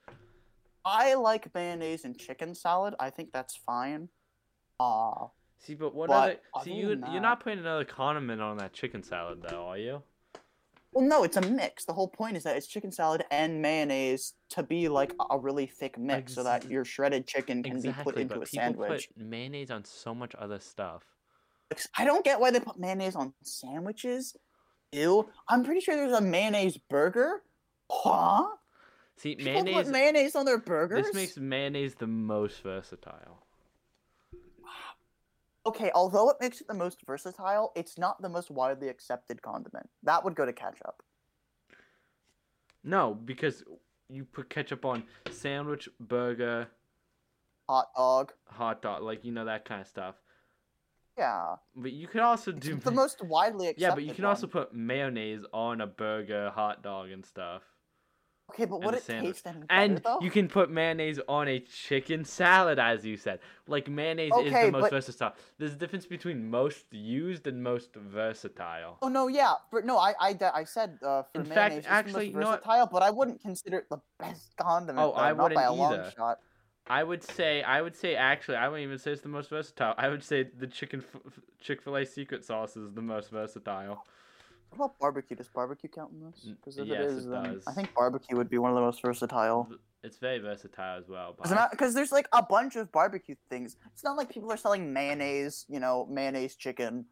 [0.85, 2.95] I like mayonnaise and chicken salad.
[2.99, 4.09] I think that's fine.
[4.79, 5.27] Uh,
[5.59, 6.65] See, but what But other?
[6.65, 10.03] See, you than you're not putting another condiment on that chicken salad, though, are you?
[10.93, 11.85] Well, no, it's a mix.
[11.85, 15.67] The whole point is that it's chicken salad and mayonnaise to be like a really
[15.67, 18.63] thick mix, so that your shredded chicken can exactly, be put into but a people
[18.63, 19.09] sandwich.
[19.17, 21.03] put mayonnaise on so much other stuff.
[21.97, 24.35] I don't get why they put mayonnaise on sandwiches.
[24.93, 25.29] Ew.
[25.49, 27.43] I'm pretty sure there's a mayonnaise burger.
[27.89, 28.47] Huh?
[29.17, 29.75] See, People mayonnaise.
[29.75, 31.07] put mayonnaise on their burgers.
[31.07, 33.47] This makes mayonnaise the most versatile.
[35.67, 39.89] Okay, although it makes it the most versatile, it's not the most widely accepted condiment.
[40.03, 41.03] That would go to ketchup.
[42.83, 43.63] No, because
[44.09, 46.69] you put ketchup on sandwich, burger,
[47.69, 48.33] Hot dog.
[48.47, 50.17] hot dog, like you know that kind of stuff.
[51.19, 51.57] Yeah.
[51.77, 53.83] But you could also do It's the most widely accepted.
[53.83, 57.63] yeah, but you can also put mayonnaise on a burger, hot dog, and stuff.
[58.51, 59.35] Okay, but would it sandwich.
[59.35, 60.19] taste any better And though?
[60.21, 63.41] you can put mayonnaise on a chicken salad, as you said.
[63.67, 65.33] Like mayonnaise is the most but- versatile.
[65.59, 68.99] There's a difference between most used and most versatile.
[69.03, 71.87] Oh no, yeah, but no, I I, I said uh, for In fact, mayonnaise it's
[71.89, 72.65] actually, the most what?
[72.65, 74.99] versatile, but I wouldn't consider it the best condiment.
[74.99, 76.13] Oh, though, I not by a wouldn't long either.
[76.17, 76.39] shot.
[76.89, 79.95] I would say, I would say, actually, I wouldn't even say it's the most versatile.
[79.97, 81.21] I would say the chicken f-
[81.61, 84.05] Chick Fil A secret sauce is the most versatile.
[84.71, 85.37] What about barbecue?
[85.37, 86.49] Does barbecue count in this?
[86.57, 87.65] Because if yes, it it is, then does.
[87.67, 89.69] I think barbecue would be one of the most versatile.
[90.03, 91.37] It's very versatile as well.
[91.71, 93.77] Because there's like a bunch of barbecue things.
[93.93, 97.07] It's not like people are selling mayonnaise, you know, mayonnaise chicken.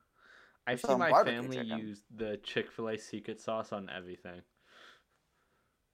[0.67, 1.79] I've seen my family chicken.
[1.79, 4.43] use the Chick Fil A secret sauce on everything.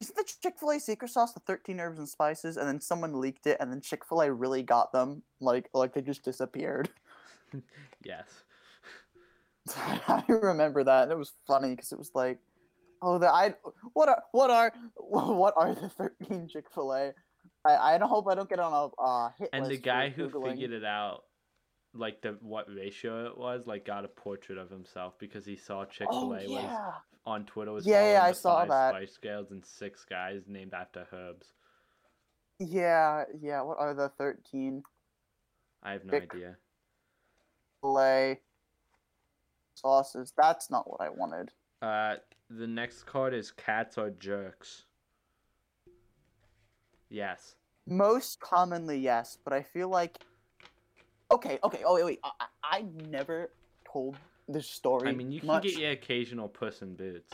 [0.01, 3.21] Isn't the Chick Fil A secret sauce the 13 herbs and spices, and then someone
[3.21, 6.91] leaked it, and then Chick Fil A really got them, like like they just disappeared.
[8.03, 8.44] Yes.
[9.77, 12.39] I remember that, and it was funny because it was like,
[13.03, 13.55] Oh, the I.
[13.93, 17.13] What are what are what are the thirteen Chick Fil A?
[17.67, 20.29] I I don't hope I don't get on a uh, hit And the guy who
[20.29, 20.53] Googling.
[20.53, 21.25] figured it out,
[21.93, 25.85] like the what ratio it was, like got a portrait of himself because he saw
[25.85, 26.95] Chick Fil Oh A was
[27.27, 28.91] on Twitter was Yeah, yeah, I saw that.
[28.95, 31.53] Spice Girls and six guys named after herbs.
[32.59, 33.61] Yeah, yeah.
[33.63, 34.83] What are the thirteen
[35.83, 36.57] I have no Chick- idea.
[37.83, 38.41] fillet
[39.75, 40.33] sauces?
[40.37, 41.51] That's not what I wanted.
[41.83, 42.17] Uh,
[42.51, 44.85] the next card is cats or jerks.
[47.11, 47.57] Yes.
[47.87, 50.19] Most commonly, yes, but I feel like.
[51.31, 51.83] Okay, okay.
[51.85, 52.21] Oh wait, wait.
[52.25, 53.51] I, I never
[53.91, 54.17] told
[54.49, 55.09] this story.
[55.09, 55.65] I mean, you can much.
[55.65, 57.33] get your occasional puss in boots.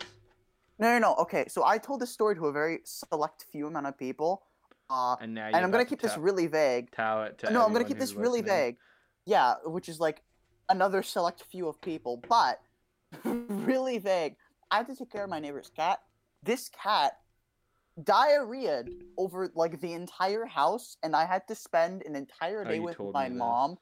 [0.79, 1.15] No, no, no.
[1.17, 4.43] Okay, so I told this story to a very select few amount of people,
[4.91, 6.91] uh, And now and I'm gonna to keep this really vague.
[6.91, 8.77] tell it no, I'm gonna keep this who's really vague.
[9.25, 10.23] Yeah, which is like
[10.71, 12.61] another select few of people, but
[13.25, 14.37] really vague.
[14.71, 15.99] I had to take care of my neighbor's cat.
[16.43, 17.19] This cat
[18.03, 22.77] diarrheaed over like the entire house, and I had to spend an entire Oh, day
[22.77, 23.77] you with my mom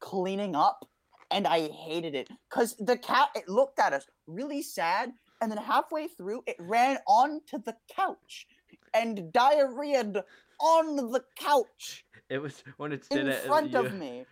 [0.00, 0.88] cleaning up,
[1.30, 5.58] and I hated it because the cat it looked at us really sad, and then
[5.58, 8.46] halfway through it ran onto the couch
[8.94, 10.22] and diarrheaed
[10.60, 14.24] on the couch It was when it stared in at front you, of me.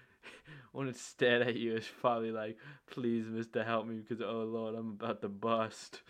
[0.73, 2.57] When it stared at you, it's probably like,
[2.91, 6.01] "Please, Mister, help me, because oh Lord, I'm about to bust."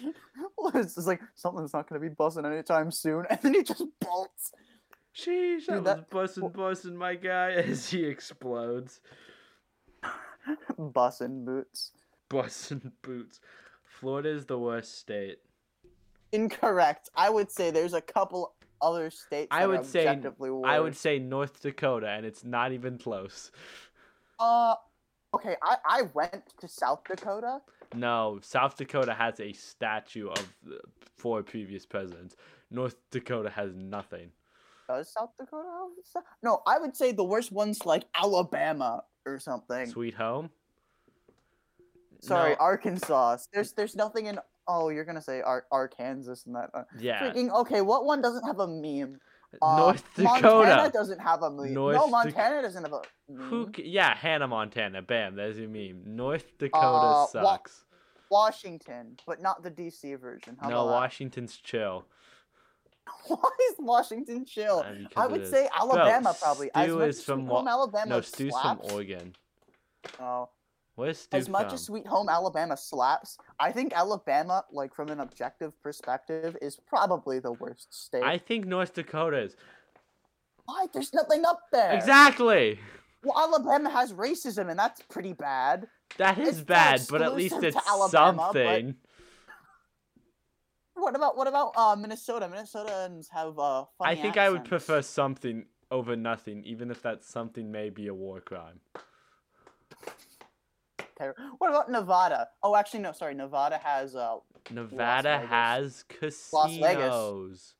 [0.74, 4.52] it's like something's not going to be buzzing anytime soon, and then he just bolts.
[5.14, 9.00] Sheesh, I Dude, was that- busting, busting my guy as he explodes.
[10.78, 11.92] Bussin' boots.
[12.28, 13.40] Busting boots.
[13.84, 15.38] Florida is the worst state.
[16.32, 17.08] Incorrect.
[17.14, 19.48] I would say there's a couple other states.
[19.50, 20.06] I would say-.
[20.64, 23.50] I would say North Dakota, and it's not even close.
[24.38, 24.74] Uh,
[25.34, 25.56] okay.
[25.62, 27.60] I I went to South Dakota.
[27.94, 30.48] No, South Dakota has a statue of
[31.16, 32.36] four previous presidents.
[32.70, 34.30] North Dakota has nothing.
[34.88, 35.68] Does South Dakota
[36.14, 36.24] have?
[36.42, 39.86] No, I would say the worst ones like Alabama or something.
[39.86, 40.50] Sweet home.
[42.20, 43.38] Sorry, No, Arkansas.
[43.52, 44.38] There's there's nothing in.
[44.66, 46.70] Oh, you're gonna say Ar- Arkansas and that.
[46.74, 47.80] Uh, yeah, Freaking okay.
[47.82, 49.18] What one doesn't have a meme?
[49.62, 50.90] Uh, North Montana Dakota.
[50.92, 51.74] doesn't have a meme.
[51.74, 53.48] North no, Montana doesn't have a meme.
[53.48, 53.70] Who?
[53.76, 55.02] Yeah, Hannah Montana.
[55.02, 56.02] Bam, there's your meme.
[56.06, 57.84] North Dakota Uh, wa- sucks.
[58.30, 60.56] Washington, but not the DC version.
[60.60, 60.86] How no?
[60.86, 62.04] Washington's chill.
[63.28, 63.36] Why
[63.70, 64.78] is Washington chill?
[64.84, 66.70] Uh, I would say Alabama Stu probably.
[66.74, 68.80] Much is from Wa- Alabama No, Stu's from.
[68.90, 69.36] Oregon.
[70.18, 70.48] Oh,
[70.96, 71.74] Where's Stu as much from?
[71.74, 77.40] as Sweet Home Alabama slaps, I think Alabama, like from an objective perspective, is probably
[77.40, 78.22] the worst state.
[78.22, 79.56] I think North Dakota is.
[80.66, 80.86] Why?
[80.92, 81.92] There's nothing up there.
[81.92, 82.78] Exactly.
[83.24, 85.88] Well, Alabama has racism, and that's pretty bad.
[86.18, 88.94] That is It's bad, but at least it's Alabama, something.
[90.94, 92.48] What about what about uh, Minnesota?
[92.48, 97.72] Minnesotans have uh, I think I would prefer something over nothing, even if that something
[97.72, 98.80] may be a war crime.
[101.18, 102.48] Ter- What about Nevada?
[102.62, 103.12] Oh, actually, no.
[103.12, 104.36] Sorry, Nevada has uh,
[104.70, 106.04] Nevada has
[106.52, 106.96] Las Vegas.
[106.96, 107.74] casinos.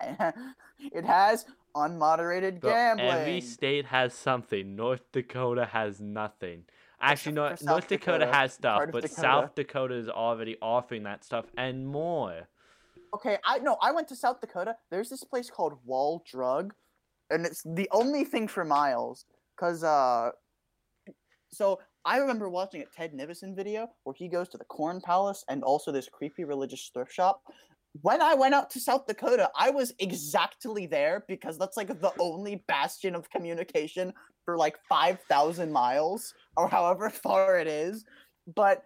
[0.92, 3.08] it has unmoderated But gambling.
[3.08, 4.74] every state has something.
[4.76, 6.64] North Dakota has nothing.
[7.00, 9.08] Actually, no, for South North Dakota, Dakota, has stuff, but Dakota.
[9.20, 12.48] South Dakota is already offering that stuff and more.
[13.14, 14.76] Okay, I no, I went to South Dakota.
[14.90, 16.72] There's this place called Wall Drug,
[17.30, 19.26] and it's the only thing for miles.
[19.56, 20.30] Cause uh,
[21.52, 25.44] so I remember watching a Ted Nivison video where he goes to the Corn Palace
[25.48, 27.42] and also this creepy religious thrift shop.
[28.02, 32.12] When I went out to South Dakota, I was exactly there because that's like the
[32.20, 34.12] only bastion of communication
[34.44, 38.04] for like five thousand miles or however far it is.
[38.54, 38.84] But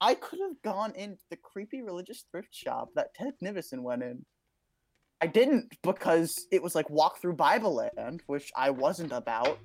[0.00, 4.24] I could have gone into the creepy religious thrift shop that Ted Nivison went in.
[5.20, 9.58] I didn't because it was like walk through Bible land, which I wasn't about.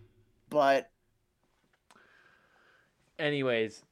[0.49, 0.89] But
[3.21, 3.83] Anyways,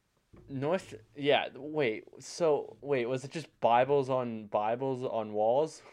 [0.50, 0.96] North.
[1.16, 1.46] Yeah.
[1.56, 2.06] Wait.
[2.20, 5.84] So wait, was it just Bibles on Bibles on walls?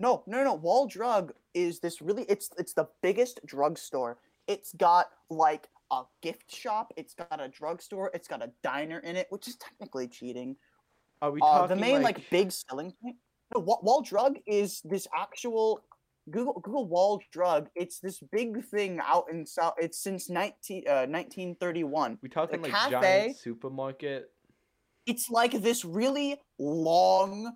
[0.00, 0.54] no, no, no.
[0.54, 2.24] Wall Drug is this really?
[2.28, 4.18] It's it's the biggest drugstore.
[4.48, 6.92] It's got like a gift shop.
[6.96, 8.10] It's got a drugstore.
[8.12, 10.56] It's got a diner in it, which is technically cheating.
[11.22, 13.16] Are we Uh, talking the main like, like, big selling point.
[13.54, 15.84] No, Wall, Wall Drug is this actual
[16.30, 17.68] Google Google Wall Drug.
[17.74, 19.74] It's this big thing out in South.
[19.78, 22.18] It's since 19, uh, 1931.
[22.22, 22.90] We talking the like cafe-
[23.32, 24.30] giant supermarket?
[25.06, 27.52] It's like this really long,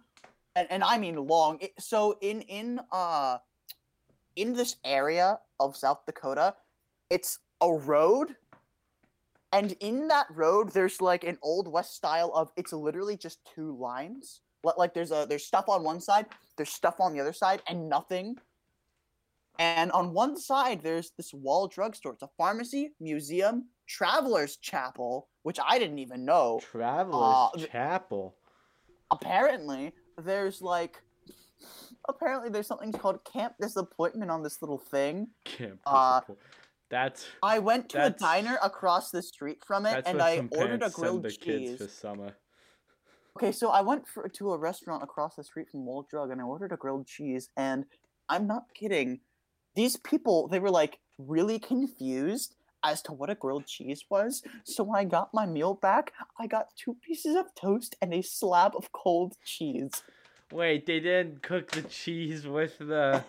[0.56, 1.58] and, and I mean long.
[1.60, 3.38] It, so in in uh
[4.36, 6.54] in this area of South Dakota,
[7.10, 8.36] it's a road,
[9.52, 13.76] And in that road, there's like an old west style of it's literally just two
[13.76, 14.40] lines.
[14.64, 17.60] Li- Like there's a there's stuff on one side, there's stuff on the other side,
[17.68, 18.38] and nothing.
[19.58, 22.12] And on one side, there's this wall drugstore.
[22.14, 26.60] It's a pharmacy, museum, traveler's chapel, which I didn't even know.
[26.62, 28.34] Traveler's Uh, Chapel.
[29.10, 31.02] Apparently, there's like
[32.08, 35.28] apparently there's something called camp disappointment on this little thing.
[35.44, 36.22] Camp uh,
[36.88, 40.90] That's I went to a diner across the street from it, and I ordered a
[40.90, 41.38] grilled cheese.
[41.38, 42.36] kids for summer.
[43.36, 46.40] Okay, so I went for, to a restaurant across the street from Wall Drug and
[46.40, 47.48] I ordered a grilled cheese.
[47.56, 47.86] And
[48.28, 49.20] I'm not kidding.
[49.74, 52.54] These people, they were like really confused
[52.84, 54.42] as to what a grilled cheese was.
[54.64, 58.22] So when I got my meal back, I got two pieces of toast and a
[58.22, 60.02] slab of cold cheese.
[60.52, 63.24] Wait, they didn't cook the cheese with the.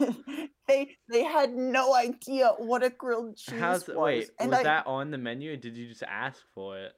[0.67, 3.95] they they had no idea what a grilled cheese How's was.
[3.95, 4.31] wait?
[4.39, 6.93] and was I, that on the menu, or did you just ask for it?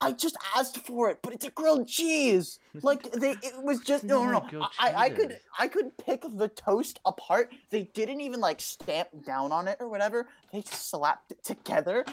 [0.00, 2.58] I just asked for it, but it's a grilled cheese.
[2.82, 4.68] Like they, it was just no, no, no.
[4.78, 5.38] I, I could.
[5.58, 7.52] I could pick the toast apart.
[7.70, 10.28] They didn't even like stamp down on it or whatever.
[10.52, 12.04] They just slapped it together.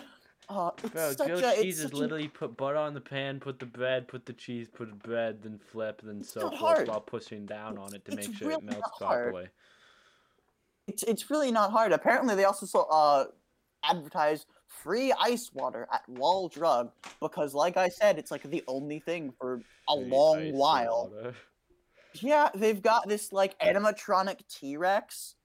[0.49, 3.39] Uh, it's Bro, such grilled a, cheese it's is literally put butter on the pan,
[3.39, 6.87] put the bread, put the cheese, put the bread, then flip, then so forth hard.
[6.87, 9.47] while pushing down on it to It's make sure really it melts properly.
[10.87, 11.91] it's, it's really not hard.
[11.91, 13.25] Apparently, they also saw, uh,
[13.85, 14.45] advertise
[14.81, 19.33] free ice water at Wall Drug because, like I said, it's like the only thing
[19.39, 21.11] for a Free long while.
[21.13, 21.35] water.
[22.15, 25.35] Yeah, they've got this like animatronic T Rex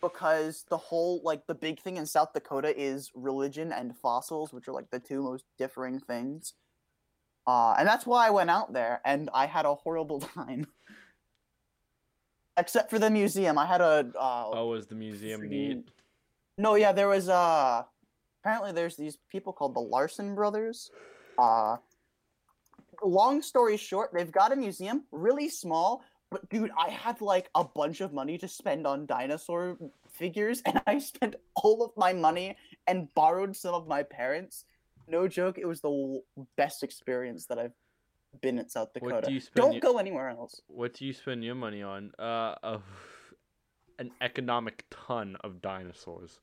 [0.00, 4.68] because the whole like the big thing in South Dakota is religion and fossils, which
[4.68, 6.54] are like the two most differing things.
[7.46, 10.66] Uh, and that's why I went out there, and I had a horrible time.
[12.56, 15.88] Except for the museum, I had a uh, Oh, was the museum freaking- neat?
[16.56, 17.82] no, yeah, there was uh
[18.46, 20.90] apparently there's these people called the Larson brothers.
[21.38, 21.76] Uh
[23.02, 27.64] long story short, they've got a museum, really small, but dude, I had like a
[27.64, 29.76] bunch of money to spend on dinosaur
[30.10, 32.56] figures and I spent all of my money
[32.86, 34.64] and borrowed some of my parents.
[35.08, 36.22] No joke, it was the
[36.56, 37.74] best experience that I've
[38.40, 39.26] been at South Dakota.
[39.28, 40.60] Do Don't your- go anywhere else.
[40.68, 42.12] What do you spend your money on?
[42.18, 42.78] Uh,
[43.98, 46.38] an economic ton of dinosaurs.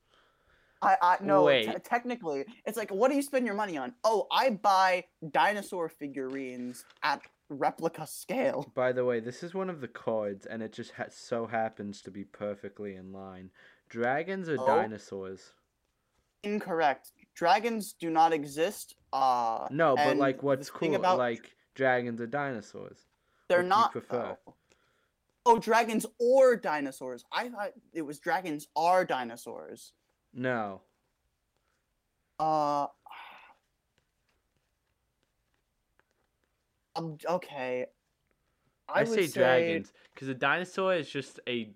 [0.84, 1.42] I, I no.
[1.42, 1.84] te- Wait.
[1.84, 3.94] technically, it's like, what do you spend your money on?
[4.04, 8.72] Oh, I buy dinosaur figurines at replica scale.
[8.76, 12.02] By the way, this is one of the cards, and it just ha- so happens
[12.02, 13.50] to be perfectly in line.
[13.90, 14.66] Dragons or Oh.
[14.66, 15.54] dinosaurs?
[16.44, 17.12] Incorrect.
[17.36, 18.96] Dragons do not exist.
[19.14, 20.96] Uh, No, but like, what's cool?
[20.96, 23.08] about- Like dragons or dinosaurs?
[23.48, 23.92] they're what do you not.
[23.92, 24.38] prefer?
[24.46, 24.56] though.
[25.46, 27.26] Oh, dragons or dinosaurs.
[27.32, 29.92] I thought it was dragons are dinosaurs.
[30.34, 30.82] No.
[32.40, 32.88] Uh.
[36.96, 37.88] Um, okay.
[38.88, 41.74] I, would say, dragons because a dinosaur is just a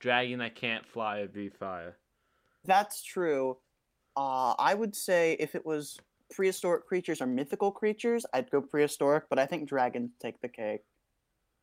[0.00, 1.96] dragon that can't fly or breathe fire.
[2.64, 3.56] That's true.
[4.16, 5.98] Uh, I would say if it was
[6.30, 10.82] prehistoric creatures or mythical creatures, I'd go prehistoric, but I think dragons take the cake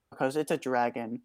[0.10, 1.22] because it's a dragon.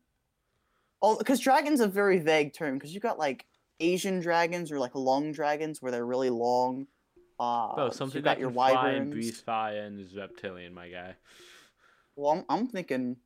[1.03, 3.47] Oh, because dragon's a very vague term because you got like
[3.81, 6.87] Asian dragons or like long dragons where they're really long.
[7.39, 9.11] Uh, so something you got that your fly and wyverns.
[9.13, 11.15] breathe fire and is reptilian, my guy.
[12.15, 13.17] Well, I'm, I'm thinking.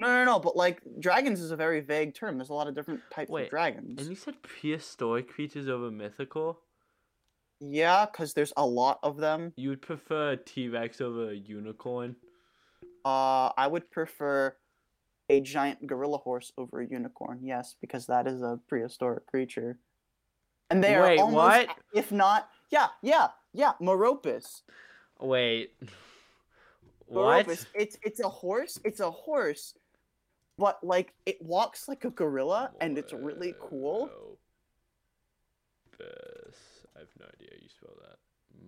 [0.00, 2.36] No, no, no, but like dragons is a very vague term.
[2.36, 4.00] There's a lot of different types Wait, of dragons.
[4.00, 6.58] And you said prehistoric creatures over mythical?
[7.60, 9.52] Yeah, because there's a lot of them.
[9.56, 12.16] You would prefer a T Rex over a unicorn?
[13.04, 14.54] Uh, I would prefer
[15.28, 17.40] a giant gorilla horse over a unicorn.
[17.42, 19.78] Yes, because that is a prehistoric creature.
[20.70, 21.76] And they Wait, are almost, what?
[21.94, 24.62] if not, yeah, yeah, yeah, Moropus.
[25.20, 25.72] Wait.
[27.08, 27.46] What?
[27.46, 27.66] Moropus.
[27.72, 28.80] It's it's a horse.
[28.84, 29.74] It's a horse,
[30.58, 34.10] but like it walks like a gorilla, and it's really cool.
[36.00, 36.56] Moropus.
[36.96, 38.18] I have no idea how you spell that.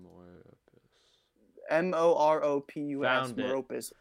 [0.00, 1.68] Moropus.
[1.68, 3.32] M O R O P U S.
[3.32, 3.92] Found it.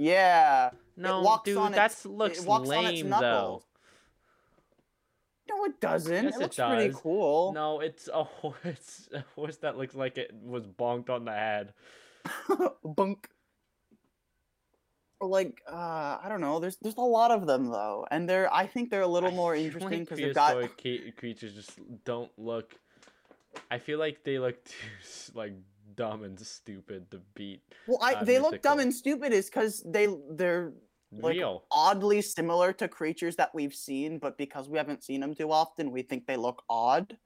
[0.00, 0.70] Yeah.
[0.96, 3.62] No, dude, on that its- looks it walks on its lame though.
[5.48, 6.12] No, it doesn't.
[6.12, 7.52] Yes, it it looks pretty cool.
[7.52, 9.08] No, it's a horse.
[9.12, 11.74] A horse that looks like it was bonked on the head.
[12.84, 13.28] Bunk.
[15.20, 16.60] Or like, uh, I don't know.
[16.60, 19.34] There's there's a lot of them though, and they're I think they're a little I
[19.34, 20.76] more interesting like because they've got.
[21.16, 21.72] creatures just
[22.04, 22.74] don't look.
[23.70, 25.54] I feel like they look too like
[25.96, 30.08] dumb and stupid to beat Well, I they look dumb and stupid is because they
[30.30, 30.72] they're
[31.12, 31.64] Like, real.
[31.72, 35.90] oddly similar to creatures that we've seen, but because we haven't seen them too often,
[35.90, 37.16] we think they look odd.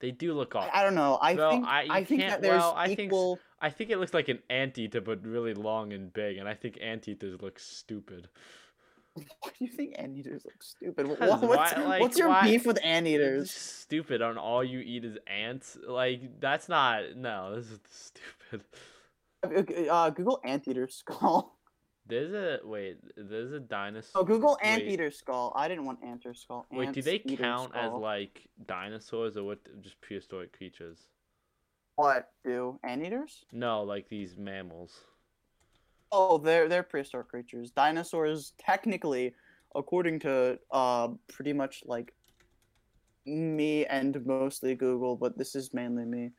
[0.00, 0.68] They do look odd.
[0.72, 1.14] I, I don't know.
[1.22, 3.38] I Well, think I- I, think that there's well, I think equal.
[3.60, 6.78] I think it looks like an anteater, but really long and big, and I think
[6.82, 8.28] anteaters look stupid.
[9.16, 11.08] Why do you think anteaters look stupid?
[11.08, 13.50] Wha- 'Cause What's, why- like, what's your why- beef with anteaters?
[13.50, 15.76] stupid on all you eat is ants.
[15.86, 18.64] Like that's not no, this is stupid.
[19.90, 21.52] Uh, Google anteater skull.
[22.08, 24.22] There's a wait, there's a dinosaur.
[24.22, 24.68] Oh, Google Wait.
[24.68, 25.52] anteater skull.
[25.56, 26.64] I didn't want anteater skull.
[26.70, 29.58] Wait, do they count as like dinosaurs or what?
[29.80, 30.98] Just prehistoric creatures?
[31.96, 32.28] what?
[32.44, 33.44] Do anteaters?
[33.52, 34.92] No, like these mammals.
[36.12, 37.70] Oh, they're they're prehistoric creatures.
[37.70, 39.34] Dinosaurs, technically,
[39.74, 42.14] according to uh, pretty much like
[43.24, 46.30] me and mostly Google, but this is mainly me.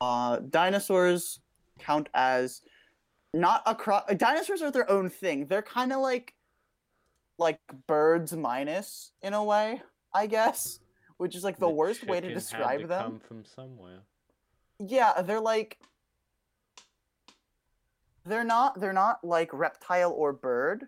[0.00, 1.40] Uh, dinosaurs
[1.78, 2.62] count as
[3.34, 4.04] not across.
[4.16, 5.46] Dinosaurs are their own thing.
[5.46, 6.34] They're kind of like
[7.38, 9.82] like birds minus in a way,
[10.14, 10.80] I guess,
[11.16, 13.02] which is like the, worst way to describe to them.
[13.02, 14.00] Come from somewhere.
[14.78, 15.78] Yeah, they're like
[18.24, 20.86] they're not they're not like reptile or bird.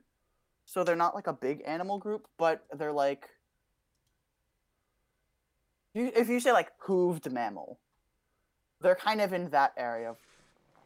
[0.67, 3.29] So they're not like a big animal group, but they're like
[5.95, 7.79] you, if you say like hooved mammal,
[8.81, 10.19] they're kind of in that area of,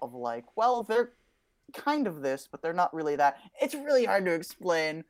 [0.00, 1.12] of like, well, they're
[1.74, 3.38] kind of this, but they're not really that.
[3.60, 5.04] It's really hard to explain.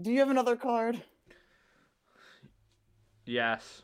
[0.00, 1.02] Do you have another card?
[3.26, 3.82] Yes.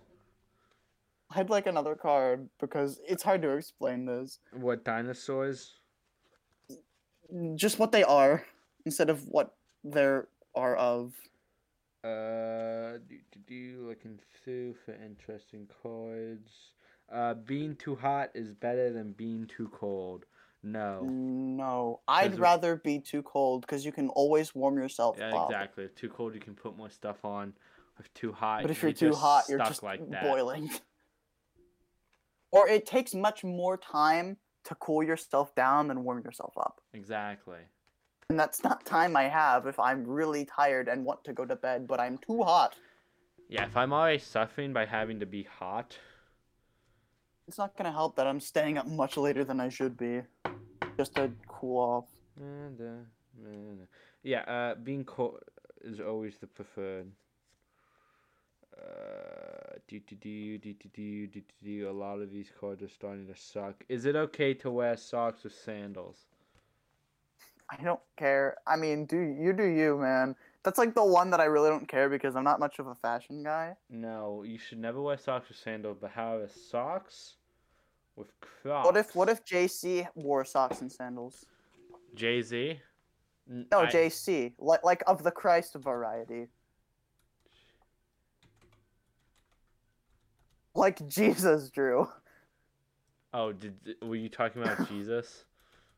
[1.32, 4.38] I'd like another card because it's hard to explain this.
[4.52, 5.74] What dinosaurs?
[7.54, 8.44] Just what they are
[8.84, 9.54] instead of what
[9.84, 11.12] there are of.
[12.02, 16.50] Uh, do do do looking through for interesting cards.
[17.12, 20.24] Uh, being too hot is better than being too cold.
[20.62, 21.02] No.
[21.04, 25.50] No, I'd rather be too cold because you can always warm yourself Yeah, up.
[25.50, 25.84] exactly.
[25.84, 27.54] If too cold, you can put more stuff on.
[27.98, 30.22] If too hot, But if you're too hot, you're just like that.
[30.22, 30.70] boiling.
[32.52, 36.80] or it takes much more time to cool yourself down than warm yourself up.
[36.92, 37.58] Exactly.
[38.28, 41.56] And that's not time I have if I'm really tired and want to go to
[41.56, 42.76] bed, but I'm too hot.
[43.48, 45.98] Yeah, if I'm already suffering by having to be hot,
[47.48, 50.22] It's not gonna help that I'm staying up much later than I should be.
[50.96, 52.04] Just to cool off.
[52.36, 52.78] and,
[53.44, 53.88] and,
[54.22, 55.40] yeah, uh, being cold
[55.82, 57.10] is always the preferred
[59.90, 61.90] do do do do do do do do.
[61.90, 63.84] A lot of these cards are starting to suck.
[63.88, 66.26] Is it okay to wear socks with sandals?
[67.70, 68.56] I don't care.
[68.66, 70.36] I mean, do you do you, man?
[70.62, 72.94] That's like the one that I really don't care because I'm not much of a
[72.94, 73.74] fashion guy.
[73.88, 77.34] No, you should never wear socks with sandals, but however, socks
[78.16, 78.86] with Crocs.
[78.86, 81.46] What if what if JC wore socks and sandals?
[82.14, 82.80] Jay Z.
[83.48, 83.86] No, I...
[83.86, 86.48] JC, like like of the Christ variety.
[90.80, 92.08] Like Jesus, Drew.
[93.34, 95.44] Oh, did were you talking about Jesus?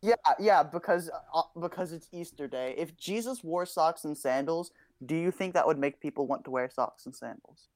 [0.03, 2.75] Yeah, yeah, because uh, because it's Easter Day.
[2.77, 4.73] If Jesus wore socks and sandals,
[5.07, 7.69] do you think that would make people want to wear socks and sandals?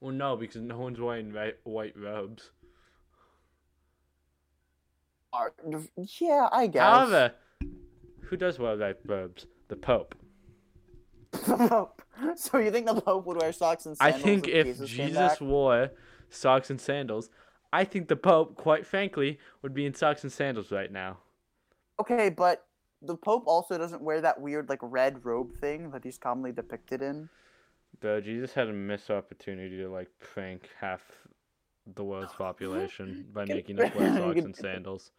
[0.00, 2.50] Well, no, because no one's wearing ri- white robes.
[5.34, 5.52] Are-
[6.18, 6.82] yeah, I guess.
[6.82, 7.34] However,
[8.22, 9.44] who does wear white robes?
[9.68, 10.14] The Pope.
[12.36, 14.22] so you think the Pope would wear socks and sandals?
[14.22, 15.90] I think if Jesus, Jesus wore
[16.30, 17.30] socks and sandals,
[17.72, 21.18] I think the Pope, quite frankly, would be in socks and sandals right now.
[22.00, 22.66] Okay, but
[23.02, 27.02] the Pope also doesn't wear that weird like red robe thing that he's commonly depicted
[27.02, 27.28] in.
[28.00, 31.02] Though Jesus had a missed opportunity to like prank half
[31.94, 35.12] the world's population by making us wear socks and sandals.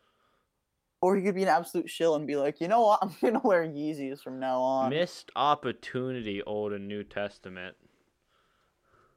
[0.99, 3.41] Or he could be an absolute shill and be like, you know what, I'm gonna
[3.43, 4.89] wear Yeezys from now on.
[4.89, 7.75] Missed opportunity, Old and New Testament.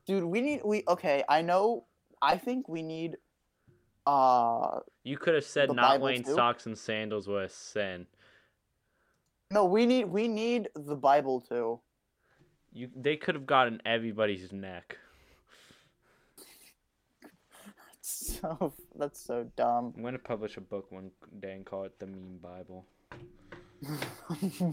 [0.07, 1.87] Dude, we need we okay, I know
[2.20, 3.16] I think we need
[4.07, 6.35] uh You could have said not Bible wearing too?
[6.35, 8.07] socks and sandals were a sin.
[9.51, 11.81] no, we need we need the Bible too.
[12.72, 14.97] You they could have gotten everybody's neck.
[18.03, 19.93] So that's so dumb.
[19.97, 22.85] I'm gonna publish a book one day and call it the Meme Bible,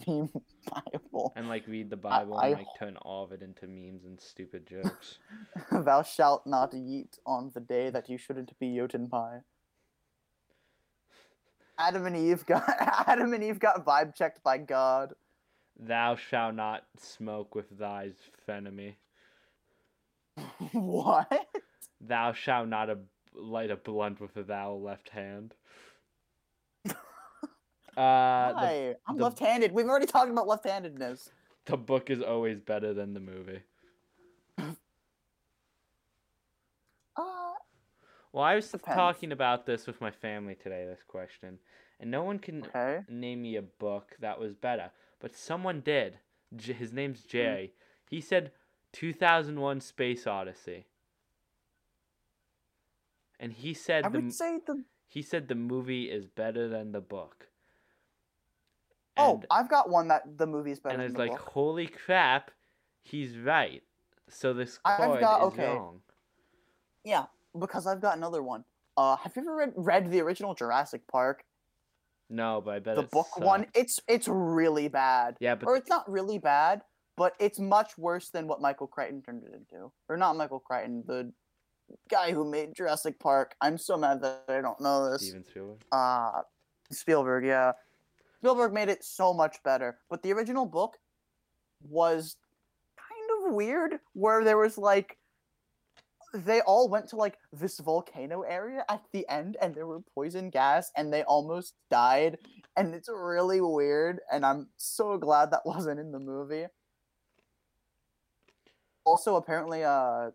[0.08, 0.30] Meme
[0.70, 1.34] Bible.
[1.36, 4.20] and like read the Bible I- and like turn all of it into memes and
[4.22, 5.18] stupid jokes.
[5.72, 9.40] Thou shalt not eat on the day that you shouldn't be eaten by.
[11.80, 12.64] Adam and Eve got
[13.08, 15.14] Adam and Eve got vibe checked by God.
[15.80, 18.12] Thou shalt not smoke with thy
[18.50, 18.98] enemy.
[20.72, 21.32] what?
[22.02, 22.98] Thou shalt not a-
[23.40, 25.54] light a blunt with a thou left hand.
[27.96, 29.72] Uh, the, I'm the- left-handed.
[29.72, 31.32] We've already talked about left-handedness.
[31.66, 33.62] the book is always better than the movie.
[37.16, 37.54] Uh,
[38.32, 38.96] Well, I was Depends.
[38.96, 40.86] talking about this with my family today.
[40.86, 41.58] This question,
[42.00, 43.00] and no one can Okay.
[43.10, 46.20] name me a book that was better, but someone did.
[46.56, 47.24] J- his name's.
[47.24, 47.72] Jay.
[48.12, 48.52] He said
[48.94, 50.86] 2001: Space Odyssey,
[53.40, 54.84] and he said I the would say the.
[55.08, 57.48] he said the movie is better than the book.
[59.20, 61.40] Oh, I've got one that the movie's better and than it's like, book.
[61.40, 62.52] holy crap,
[63.02, 63.82] he's right.
[64.30, 65.74] So this I've got- is okay.
[65.74, 66.02] wrong.
[67.04, 67.26] Yeah,
[67.58, 68.64] because I've got another one.
[68.96, 71.44] Uh, have you ever read, read the original Jurassic Park?
[72.30, 73.68] No, but I bet the book one.
[73.74, 75.38] It's it's really bad.
[75.40, 76.82] Yeah, but or it's not really bad,
[77.16, 79.92] but it's much worse than what Michael Crichton turned it into.
[80.10, 81.32] Or not Michael Crichton, the
[82.10, 83.56] guy who made Jurassic Park.
[83.62, 85.24] I'm so mad that I don't know this.
[85.24, 85.82] Steven Spielberg.
[85.92, 86.42] Uh
[86.92, 87.74] Spielberg, yeah.
[88.40, 89.98] Spielberg made it so much better.
[90.10, 90.98] But the original book
[91.82, 92.38] was
[92.98, 95.18] kind of weird where there was like
[96.34, 100.50] they all went to like this volcano area at the end and there were poison
[100.50, 102.38] gas and they almost died
[102.76, 106.66] and it's really weird and I'm so glad that wasn't in the movie.
[109.06, 110.32] Also apparently uh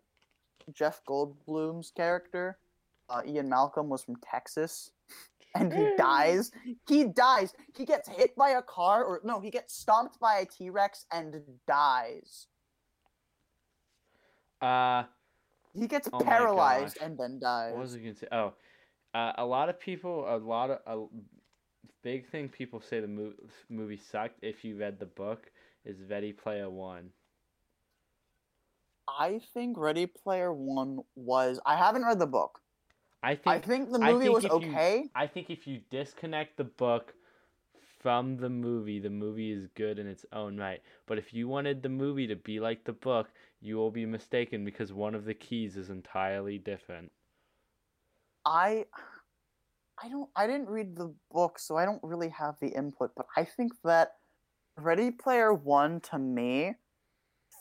[0.71, 2.57] Jeff Goldblum's character
[3.09, 4.91] uh, Ian Malcolm was from Texas
[5.55, 6.51] and he dies.
[6.87, 7.53] He dies.
[7.77, 11.05] He gets hit by a car, or no, he gets stomped by a T Rex
[11.11, 11.35] and
[11.67, 12.47] dies.
[14.61, 15.03] Uh,
[15.73, 17.73] He gets Oh paralyzed and then dies.
[17.73, 18.27] what was I gonna say?
[18.31, 18.53] Oh,
[19.13, 21.05] uh, a lot of people, a lot of a
[22.03, 23.33] big thing people say the mo-
[23.69, 24.39] movie sucked.
[24.41, 25.51] If you read the book,
[25.85, 27.09] is Ready Player One.
[29.07, 31.59] I think Ready Player One was.
[31.65, 32.59] I haven't read the book.
[33.21, 35.09] I think I think the movie think was if you- okay.
[35.15, 37.13] I think if you disconnect the book
[37.99, 40.81] from the movie, the movie is good in its own right.
[41.05, 43.29] But if you wanted the movie to be like the book,
[43.61, 47.11] you will be mistaken because one of the keys is entirely different.
[48.45, 48.85] I.
[50.03, 50.29] I don't.
[50.35, 53.11] I didn't read the book, so I don't really have the input.
[53.15, 54.15] But I think that
[54.75, 56.75] Ready Player One to me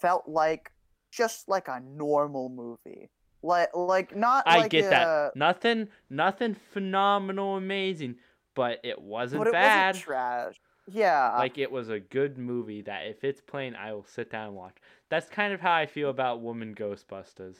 [0.01, 0.73] felt like
[1.13, 3.11] just like a normal movie.
[3.43, 4.45] Like, like not.
[4.47, 5.37] I like get a, that.
[5.37, 8.17] Nothing nothing phenomenal amazing,
[8.55, 9.89] but it wasn't but it bad.
[9.95, 10.61] wasn't trash.
[10.91, 11.37] Yeah.
[11.39, 14.57] like it was a good movie that if it's playing I will sit down and
[14.57, 14.77] watch.
[15.11, 17.57] That's kind of how I feel about Woman Ghostbusters.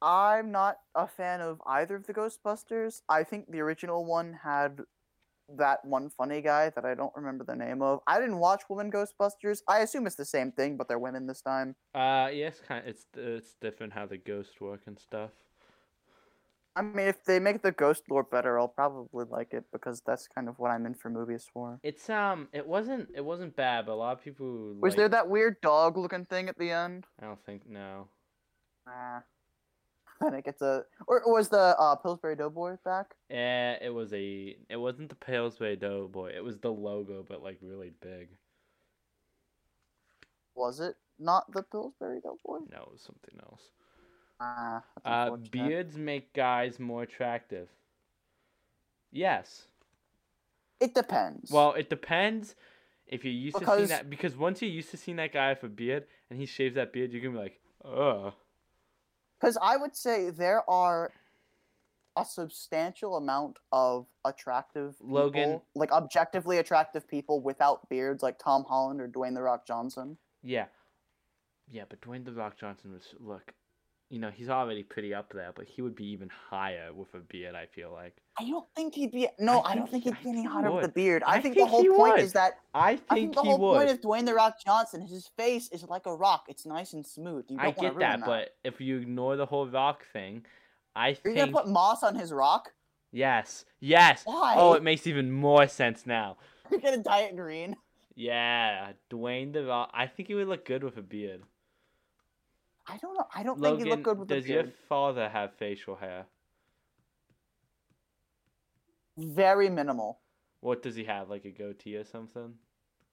[0.00, 3.02] I'm not a fan of either of the Ghostbusters.
[3.08, 4.80] I think the original one had
[5.58, 8.00] that one funny guy that I don't remember the name of.
[8.06, 9.60] I didn't watch Woman Ghostbusters.
[9.68, 11.74] I assume it's the same thing, but they're women this time.
[11.94, 15.30] Uh yes, kind it's it's different how the ghosts work and stuff.
[16.74, 20.26] I mean, if they make the ghost lore better, I'll probably like it because that's
[20.26, 21.78] kind of what I'm in for movies for.
[21.82, 25.08] It's um, it wasn't it wasn't bad, but a lot of people Was like, there
[25.10, 27.04] that weird dog-looking thing at the end?
[27.20, 28.08] I don't think no.
[28.86, 29.20] Nah.
[30.22, 30.84] It gets a.
[31.06, 33.14] Or was the uh, Pillsbury Doughboy back?
[33.30, 36.32] Yeah, it was a it wasn't the Pillsbury Doughboy.
[36.36, 38.28] It was the logo, but like really big.
[40.54, 42.66] Was it not the Pillsbury Doughboy?
[42.70, 43.62] No, it was something else.
[44.40, 47.68] Ah, that's Uh, beards make guys more attractive.
[49.10, 49.66] Yes.
[50.80, 51.50] It depends.
[51.50, 52.56] Well, it depends
[53.06, 55.62] if you're used to seeing that because once you're used to seeing that guy with
[55.62, 58.32] a beard and he shaves that beard, you're gonna be like, ugh.
[59.42, 61.10] Because I would say there are
[62.16, 68.62] a substantial amount of attractive people, Logan- like objectively attractive people without beards, like Tom
[68.64, 70.16] Holland or Dwayne the Rock Johnson.
[70.44, 70.66] Yeah.
[71.68, 73.52] Yeah, but Dwayne the Rock Johnson was look,
[74.12, 77.18] you know, he's already pretty up there, but he would be even higher with a
[77.18, 77.54] beard.
[77.54, 78.14] I feel like.
[78.38, 79.26] I don't think he'd be.
[79.38, 81.22] No, I I, don't think think he- he'd be any hotter with a beard.
[81.26, 82.20] I, I think, think the whole point would.
[82.20, 83.78] is that I I think, think the he whole would.
[83.78, 86.44] point of Dwayne the Rock Johnson is his face is like a rock.
[86.48, 87.46] It's nice and smooth.
[87.48, 90.44] You don't I get ruin that, but if you ignore the whole rock thing,
[90.94, 92.70] I Are you think gonna put moss on his rock?
[93.12, 94.22] yes, yes.
[94.26, 94.54] Why?
[94.58, 96.36] Oh, it makes even more sense now.
[96.70, 97.76] You're gonna dye it green.
[98.14, 99.90] Yeah, Dwayne the Rock.
[99.94, 101.42] I think he would look good with a beard.
[102.86, 103.26] I don't know.
[103.34, 106.26] I don't Logan, think you look good with a does your father have facial hair?
[109.16, 110.20] Very minimal.
[110.60, 111.28] What does he have?
[111.28, 112.54] Like a goatee or something?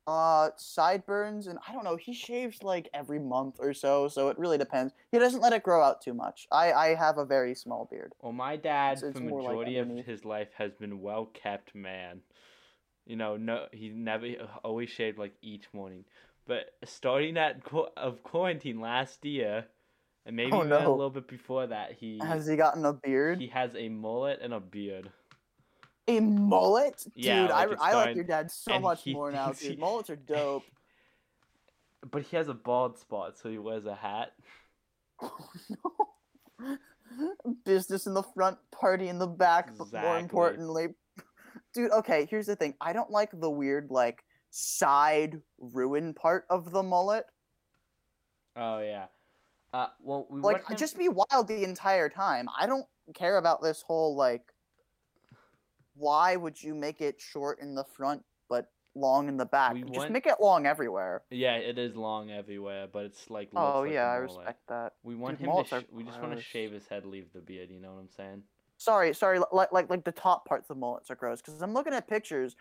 [0.07, 1.95] Uh, sideburns, and I don't know.
[1.95, 4.93] He shaves like every month or so, so it really depends.
[5.11, 6.47] He doesn't let it grow out too much.
[6.51, 8.13] I I have a very small beard.
[8.21, 11.75] Well, my dad, it's for more like majority of his life, has been well kept
[11.75, 12.21] man.
[13.05, 14.27] You know, no, he never
[14.63, 16.05] always shaved like each morning.
[16.49, 19.67] But starting at qu- of quarantine last year,
[20.25, 23.39] and maybe Oh, even a little bit before that, he Has he gotten a beard?
[23.39, 25.11] he has a mullet and a beard.
[26.07, 27.49] A mullet, Yeah, dude.
[27.51, 29.71] like I, I like your dad so and much more now, dude.
[29.73, 30.63] he- Mullets are dope.
[32.09, 34.31] But he has a bald spot, so he wears a hat.
[35.21, 35.37] Oh,
[36.63, 36.77] no.
[37.65, 40.87] business in the front, party in the back, but more importantly,
[41.75, 41.91] dude.
[41.91, 42.73] Okay, here's the thing.
[42.81, 47.25] I don't like the weird like side ruin part of the mullet.
[48.55, 49.05] Oh yeah.
[49.71, 52.47] Uh, well, we Like, him- just be wild the entire time.
[52.57, 54.53] I don't care about this whole like.
[55.95, 59.73] Why would you make it short in the front but long in the back?
[59.73, 61.23] We Just want- make it long everywhere.
[61.29, 63.49] Yeah, it is long everywhere, but it's like.
[63.55, 64.93] Oh like yeah, I respect that.
[65.03, 65.81] We want Dude, him to.
[65.81, 67.69] Sh- we just want to shave his head, leave the beard.
[67.69, 68.43] You know what I'm saying?
[68.77, 69.39] Sorry, sorry.
[69.51, 72.55] Like like like the top parts of mullets are gross because I'm looking at pictures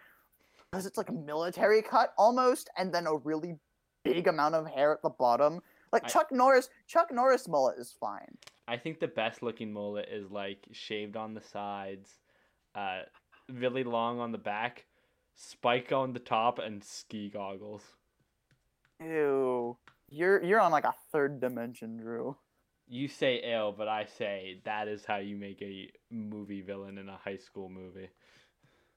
[0.71, 3.57] because it's like a military cut almost, and then a really
[4.05, 5.61] big amount of hair at the bottom.
[5.93, 8.37] Like I- Chuck Norris, Chuck Norris mullet is fine.
[8.67, 12.19] I think the best looking mullet is like shaved on the sides,
[12.75, 13.01] uh,
[13.49, 14.85] really long on the back,
[15.35, 17.83] spike on the top, and ski goggles.
[19.01, 19.79] Ew,
[20.11, 22.37] you're you're on like a third dimension, Drew.
[22.91, 27.09] You say ill, but I say that is how you make a movie villain in
[27.09, 28.09] a high school movie.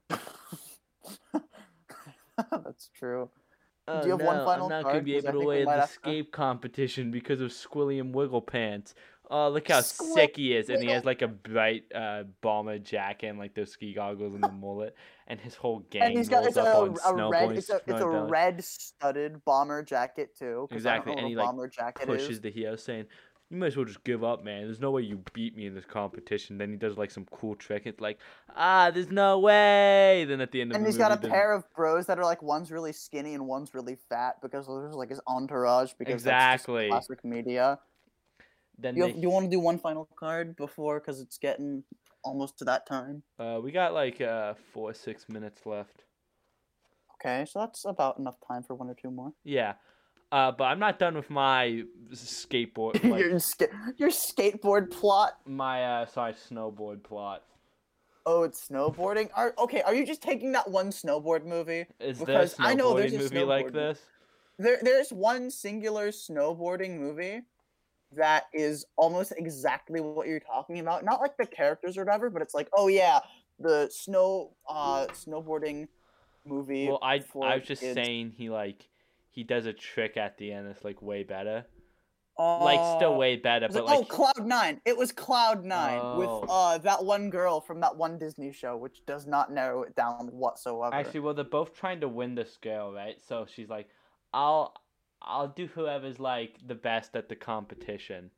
[2.64, 3.30] That's true.
[3.88, 4.94] Oh, Do you have one no, final I'm not card?
[4.94, 8.94] gonna be able to win the escape competition because of Squilliam Wiggle Pants.
[9.30, 12.80] Oh, look how Squill- sick he is, and he has like a bright uh, bomber
[12.80, 14.96] jacket and like those ski goggles and the mullet,
[15.28, 17.70] and his whole gang And he's got rolls it's a, up on a red it's
[17.70, 20.68] a it's a red studded bomber jacket too.
[20.72, 21.52] 'cause I don't Exactly, know and what he, like,
[22.02, 22.42] pushes is.
[22.42, 23.08] the heel, saying,
[23.52, 24.64] "You might as well just give up, man.
[24.64, 27.56] There's no way you beat me in this competition." Then he does like some cool
[27.56, 27.84] trick.
[27.86, 28.18] It's like,
[28.56, 30.26] ah, there's no way.
[30.28, 31.64] Then at the end of the And the he's movie, got a then- pair of
[31.76, 35.20] bros that are like one's really skinny and one's really fat because there's like his
[35.28, 36.88] entourage because Exactly.
[36.88, 37.80] classic media.
[38.80, 41.84] Then You, they, you want to do one final card before because it's getting
[42.24, 43.22] almost to that time.
[43.38, 46.04] uh, we got like uh four six minutes left.
[47.16, 49.34] Okay, so that's about enough time for one or two more.
[49.44, 49.74] Yeah.
[50.32, 55.38] Uh, but I'm not done with my skateboard, your, like ska- your skateboard plot.
[55.46, 57.44] my uh, sorry, snowboard plot.
[58.26, 59.30] Oh, it's snowboarding.
[59.36, 59.82] Are okay?
[59.82, 61.86] Are you just taking that one snowboard movie?
[62.00, 64.00] Is Because there a I know there's a movie like this?
[64.58, 67.42] There, there's one singular snowboarding movie
[68.16, 71.04] that is almost exactly what you're talking about.
[71.04, 73.20] Not like the characters or whatever, but it's like, oh yeah,
[73.60, 75.88] the snow, uh, snowboarding
[76.46, 76.88] movie.
[76.88, 77.96] Well, I I was just kids.
[77.96, 78.88] saying he like
[79.32, 81.66] he does a trick at the end that's like way better.
[82.38, 84.82] like still Uh, way better, but like, like oh, Cloud Nine.
[84.86, 86.18] It was Cloud Nine Oh.
[86.42, 89.96] with uh that one girl from that one Disney show, which does not narrow it
[89.96, 90.96] down whatsoever.
[90.96, 93.22] actually, well, they're both trying to win this girl, right?
[93.22, 93.88] So she's like,
[94.34, 94.74] I'll
[95.22, 98.32] I'll do whoever's like the best at the competition.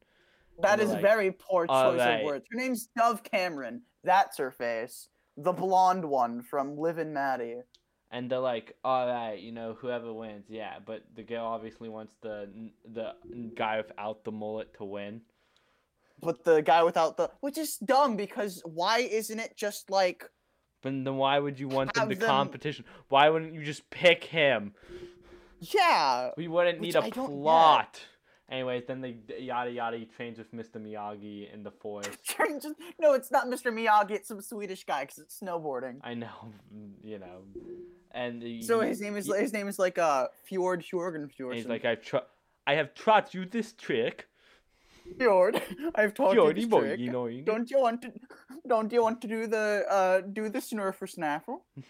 [0.60, 2.46] That is like, very poor choice "Alright." of words.
[2.52, 3.84] Her name's Dove Cameron.
[4.04, 5.08] That's her face.
[5.38, 7.62] The blonde one from Liv and Maddie.
[8.14, 10.76] And they're like, all right, you know, whoever wins, yeah.
[10.86, 12.48] But the girl obviously wants the
[12.86, 13.14] the
[13.56, 15.22] guy without the mullet to win.
[16.22, 20.30] But the guy without the which is dumb because why isn't it just like
[20.84, 22.86] But then why would you want them to them- competition?
[23.10, 24.74] Why wouldn't you just pick him?
[25.60, 28.06] yeah We wouldn't need a get.
[28.54, 29.98] Anyways, then they yada yada.
[29.98, 30.78] He trains with Mr.
[30.80, 32.20] Miyagi in the forest.
[32.62, 33.74] Just- no it's not Mr.
[33.74, 36.38] Miyagi it's some Swedish guy because it's snowboarding I know,
[37.04, 37.38] you know,
[38.12, 41.66] and he, so his name is he- his name is like uh Fjord Fjord he's
[41.66, 42.28] like, I've tr-
[42.68, 44.28] I have taught you this trick.
[45.18, 45.60] Fjord
[45.96, 47.00] I've taught you Fjordy this boy, trick.
[47.00, 48.14] you know, you don't you want to
[48.68, 51.66] don't you want to do the uh do the snurfer snaffle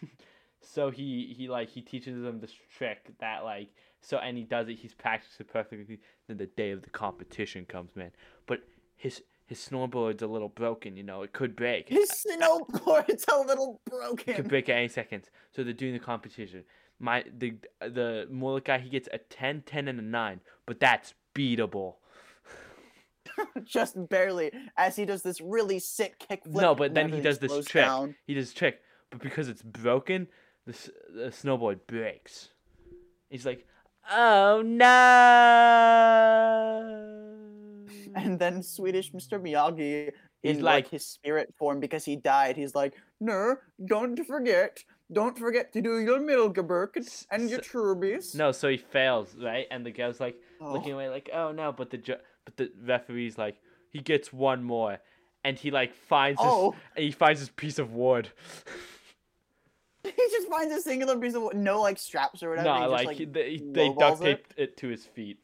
[0.61, 3.68] So he he like he teaches them this trick that like
[4.04, 4.76] so and he does it.
[4.76, 5.99] He's practiced it perfectly.
[6.28, 8.12] Then the day of the competition comes, man.
[8.45, 8.60] But
[8.95, 10.95] his his snowboard's a little broken.
[10.97, 11.89] You know, it could break.
[11.89, 14.34] His snowboard's a little broken.
[14.34, 15.30] It could break at any second.
[15.51, 16.64] So they're doing the competition.
[16.99, 21.95] My the the guy he gets a 10, 10, and a nine, but that's beatable.
[23.64, 26.62] Just barely, as he does this really sick kickflip.
[26.62, 27.86] No, but then he does this trick.
[27.86, 28.16] down.
[28.28, 30.28] He does trick, but because it's broken,
[30.66, 30.74] the
[31.14, 32.49] the snowboard breaks.
[33.30, 33.66] He's like,
[34.12, 34.62] oh
[37.34, 37.86] no.
[38.16, 39.39] And then Swedish Mr.
[39.41, 40.12] Miyagi,
[40.43, 45.38] is like, like- his spirit form because he died, he's like, no, don't forget, don't
[45.38, 48.36] forget to do your Milgeberg S- and your s- Turbis.
[48.36, 49.66] No, so he fails, right?
[49.72, 50.74] And the girl's like Oh.
[50.74, 53.56] looking away, like, "Oh no!" But the ju- but the referee's like,
[53.89, 54.99] he gets one more,
[55.45, 56.76] and he like finds his Oh.
[56.95, 58.30] and he finds his piece of wood.
[60.16, 62.68] he just finds a singular piece of no like straps or whatever.
[62.68, 64.78] no, he just, like, like he- they, they duct taped it.
[64.78, 65.39] to his feet.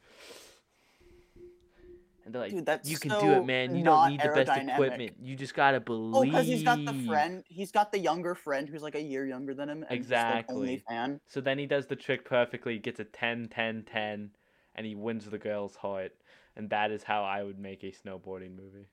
[2.25, 3.75] And they're like, Dude, that's "You can do it, man.
[3.75, 5.13] You don't need the best equipment.
[5.19, 6.15] You just gotta believe.
[6.15, 7.43] Oh, because he's got the friend.
[7.47, 9.81] He's got the younger friend who's like a year younger than him.
[9.81, 10.83] Like, Exactly.
[11.27, 14.29] So then he does the trick perfectly, gets a 10, 10, 10,
[14.75, 16.11] and he wins the girl's heart.
[16.55, 18.89] And that is how I would make a snowboarding movie.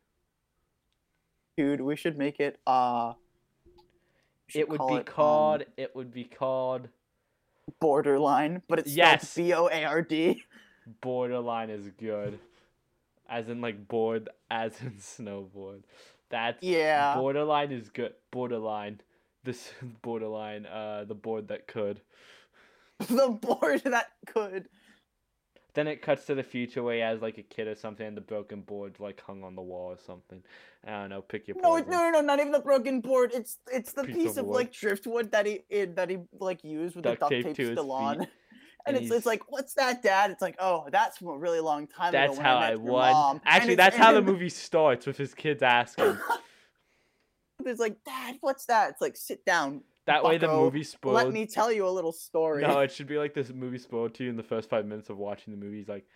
[1.59, 2.59] Dude, we should make it.
[2.67, 3.15] Uh,
[4.55, 5.65] It would call be um, called.
[5.77, 6.89] It would be called.
[7.81, 9.35] borderline, but it's Yes.
[9.35, 10.43] B O A R D.
[11.01, 12.39] Borderline is good,
[13.29, 15.83] as in like board, as in snowboard.
[16.29, 17.15] That's Yeah.
[17.17, 18.15] Borderline is good.
[18.31, 19.01] Borderline.
[19.45, 19.73] This
[20.03, 20.67] borderline.
[20.67, 22.01] Uh, the board that could.
[23.09, 24.69] the board that could.
[25.77, 28.17] Then it cuts to the future where he has like a kid or something, and
[28.17, 30.43] the broken board's like hung on the wall or something.
[30.87, 31.21] I don't know.
[31.21, 31.57] Pick your.
[31.63, 33.31] No, it- no, no, no, not even the broken board.
[33.35, 36.65] It's it's the Piece piece, of of, like driftwood that he it, that he like
[36.65, 38.21] used with Duct the duct tape tape still on.
[38.21, 38.29] feet,
[38.87, 40.31] And, and it's it's like, what's that, Dad?
[40.31, 42.19] It's like, oh, that's from a really long time ago.
[42.27, 43.13] That's how I, I won.
[43.13, 43.41] Mom.
[43.45, 46.17] Actually, that's how the movie starts with his kids asking.
[47.65, 48.91] It's like, Dad, what's that?
[48.91, 49.81] It's like, sit down.
[50.07, 51.17] That way, the movie spoiled.
[51.17, 52.63] Let me tell you a little story.
[52.63, 55.11] No, it should be like this movie spoiled to you in the first five minutes
[55.11, 55.79] of watching the movie.
[55.79, 56.07] He's like,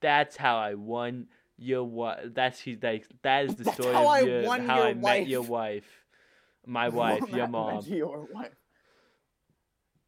[0.00, 1.26] "That's how I won
[1.58, 2.20] your wife.
[2.34, 2.76] That's he.
[2.76, 5.28] That, that is the That's story how of I your, won how your I met
[5.28, 6.06] your wife." wife,
[6.66, 6.88] my
[7.20, 8.54] wife, your mom." Your wife.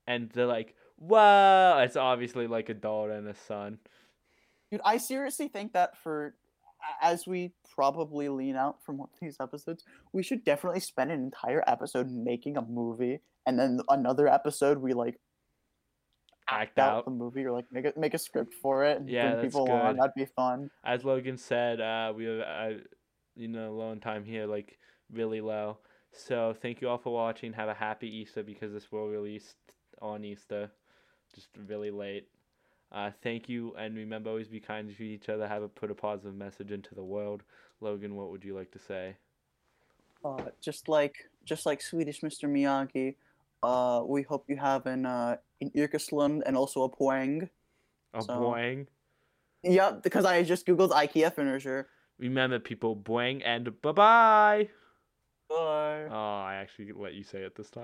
[0.06, 3.78] And they're like, "Whoa!" It's obviously like a daughter and a son.
[4.70, 6.34] Dude, I seriously think that for
[7.00, 11.20] as we probably lean out from one of these episodes, we should definitely spend an
[11.22, 15.18] entire episode making a movie, and then another episode we like
[16.50, 17.04] Act out, out.
[17.06, 19.54] the movie or like make a make a script for it and Yeah, bring that's
[19.54, 19.92] people on.
[19.94, 20.00] good.
[20.02, 20.70] That'd be fun.
[20.84, 22.78] As Logan said, uh, we have, uh,
[23.36, 24.76] you know, low time here, like
[25.10, 25.78] really low.
[26.10, 27.52] So thank you all for watching.
[27.54, 29.54] Have a happy Easter because this will release
[30.02, 30.70] on Easter,
[31.34, 32.28] just really late.
[32.92, 35.48] Uh, thank you, and remember always be kind to each other.
[35.48, 37.42] Have a put a positive message into the world.
[37.80, 39.16] Logan, what would you like to say?
[40.24, 42.44] Uh, just like just like Swedish Mr.
[42.44, 43.14] Miyagi,
[43.62, 47.48] uh, we hope you have an uh, an Irkeslund and also a Poeng.
[48.14, 48.86] A So- boing.
[49.64, 51.88] Yep, because I just googled IKEA finisher.
[52.18, 54.68] Remember, people, boing and bye bye.
[55.48, 56.08] Bye.
[56.10, 57.80] Oh, I actually let you say it this time.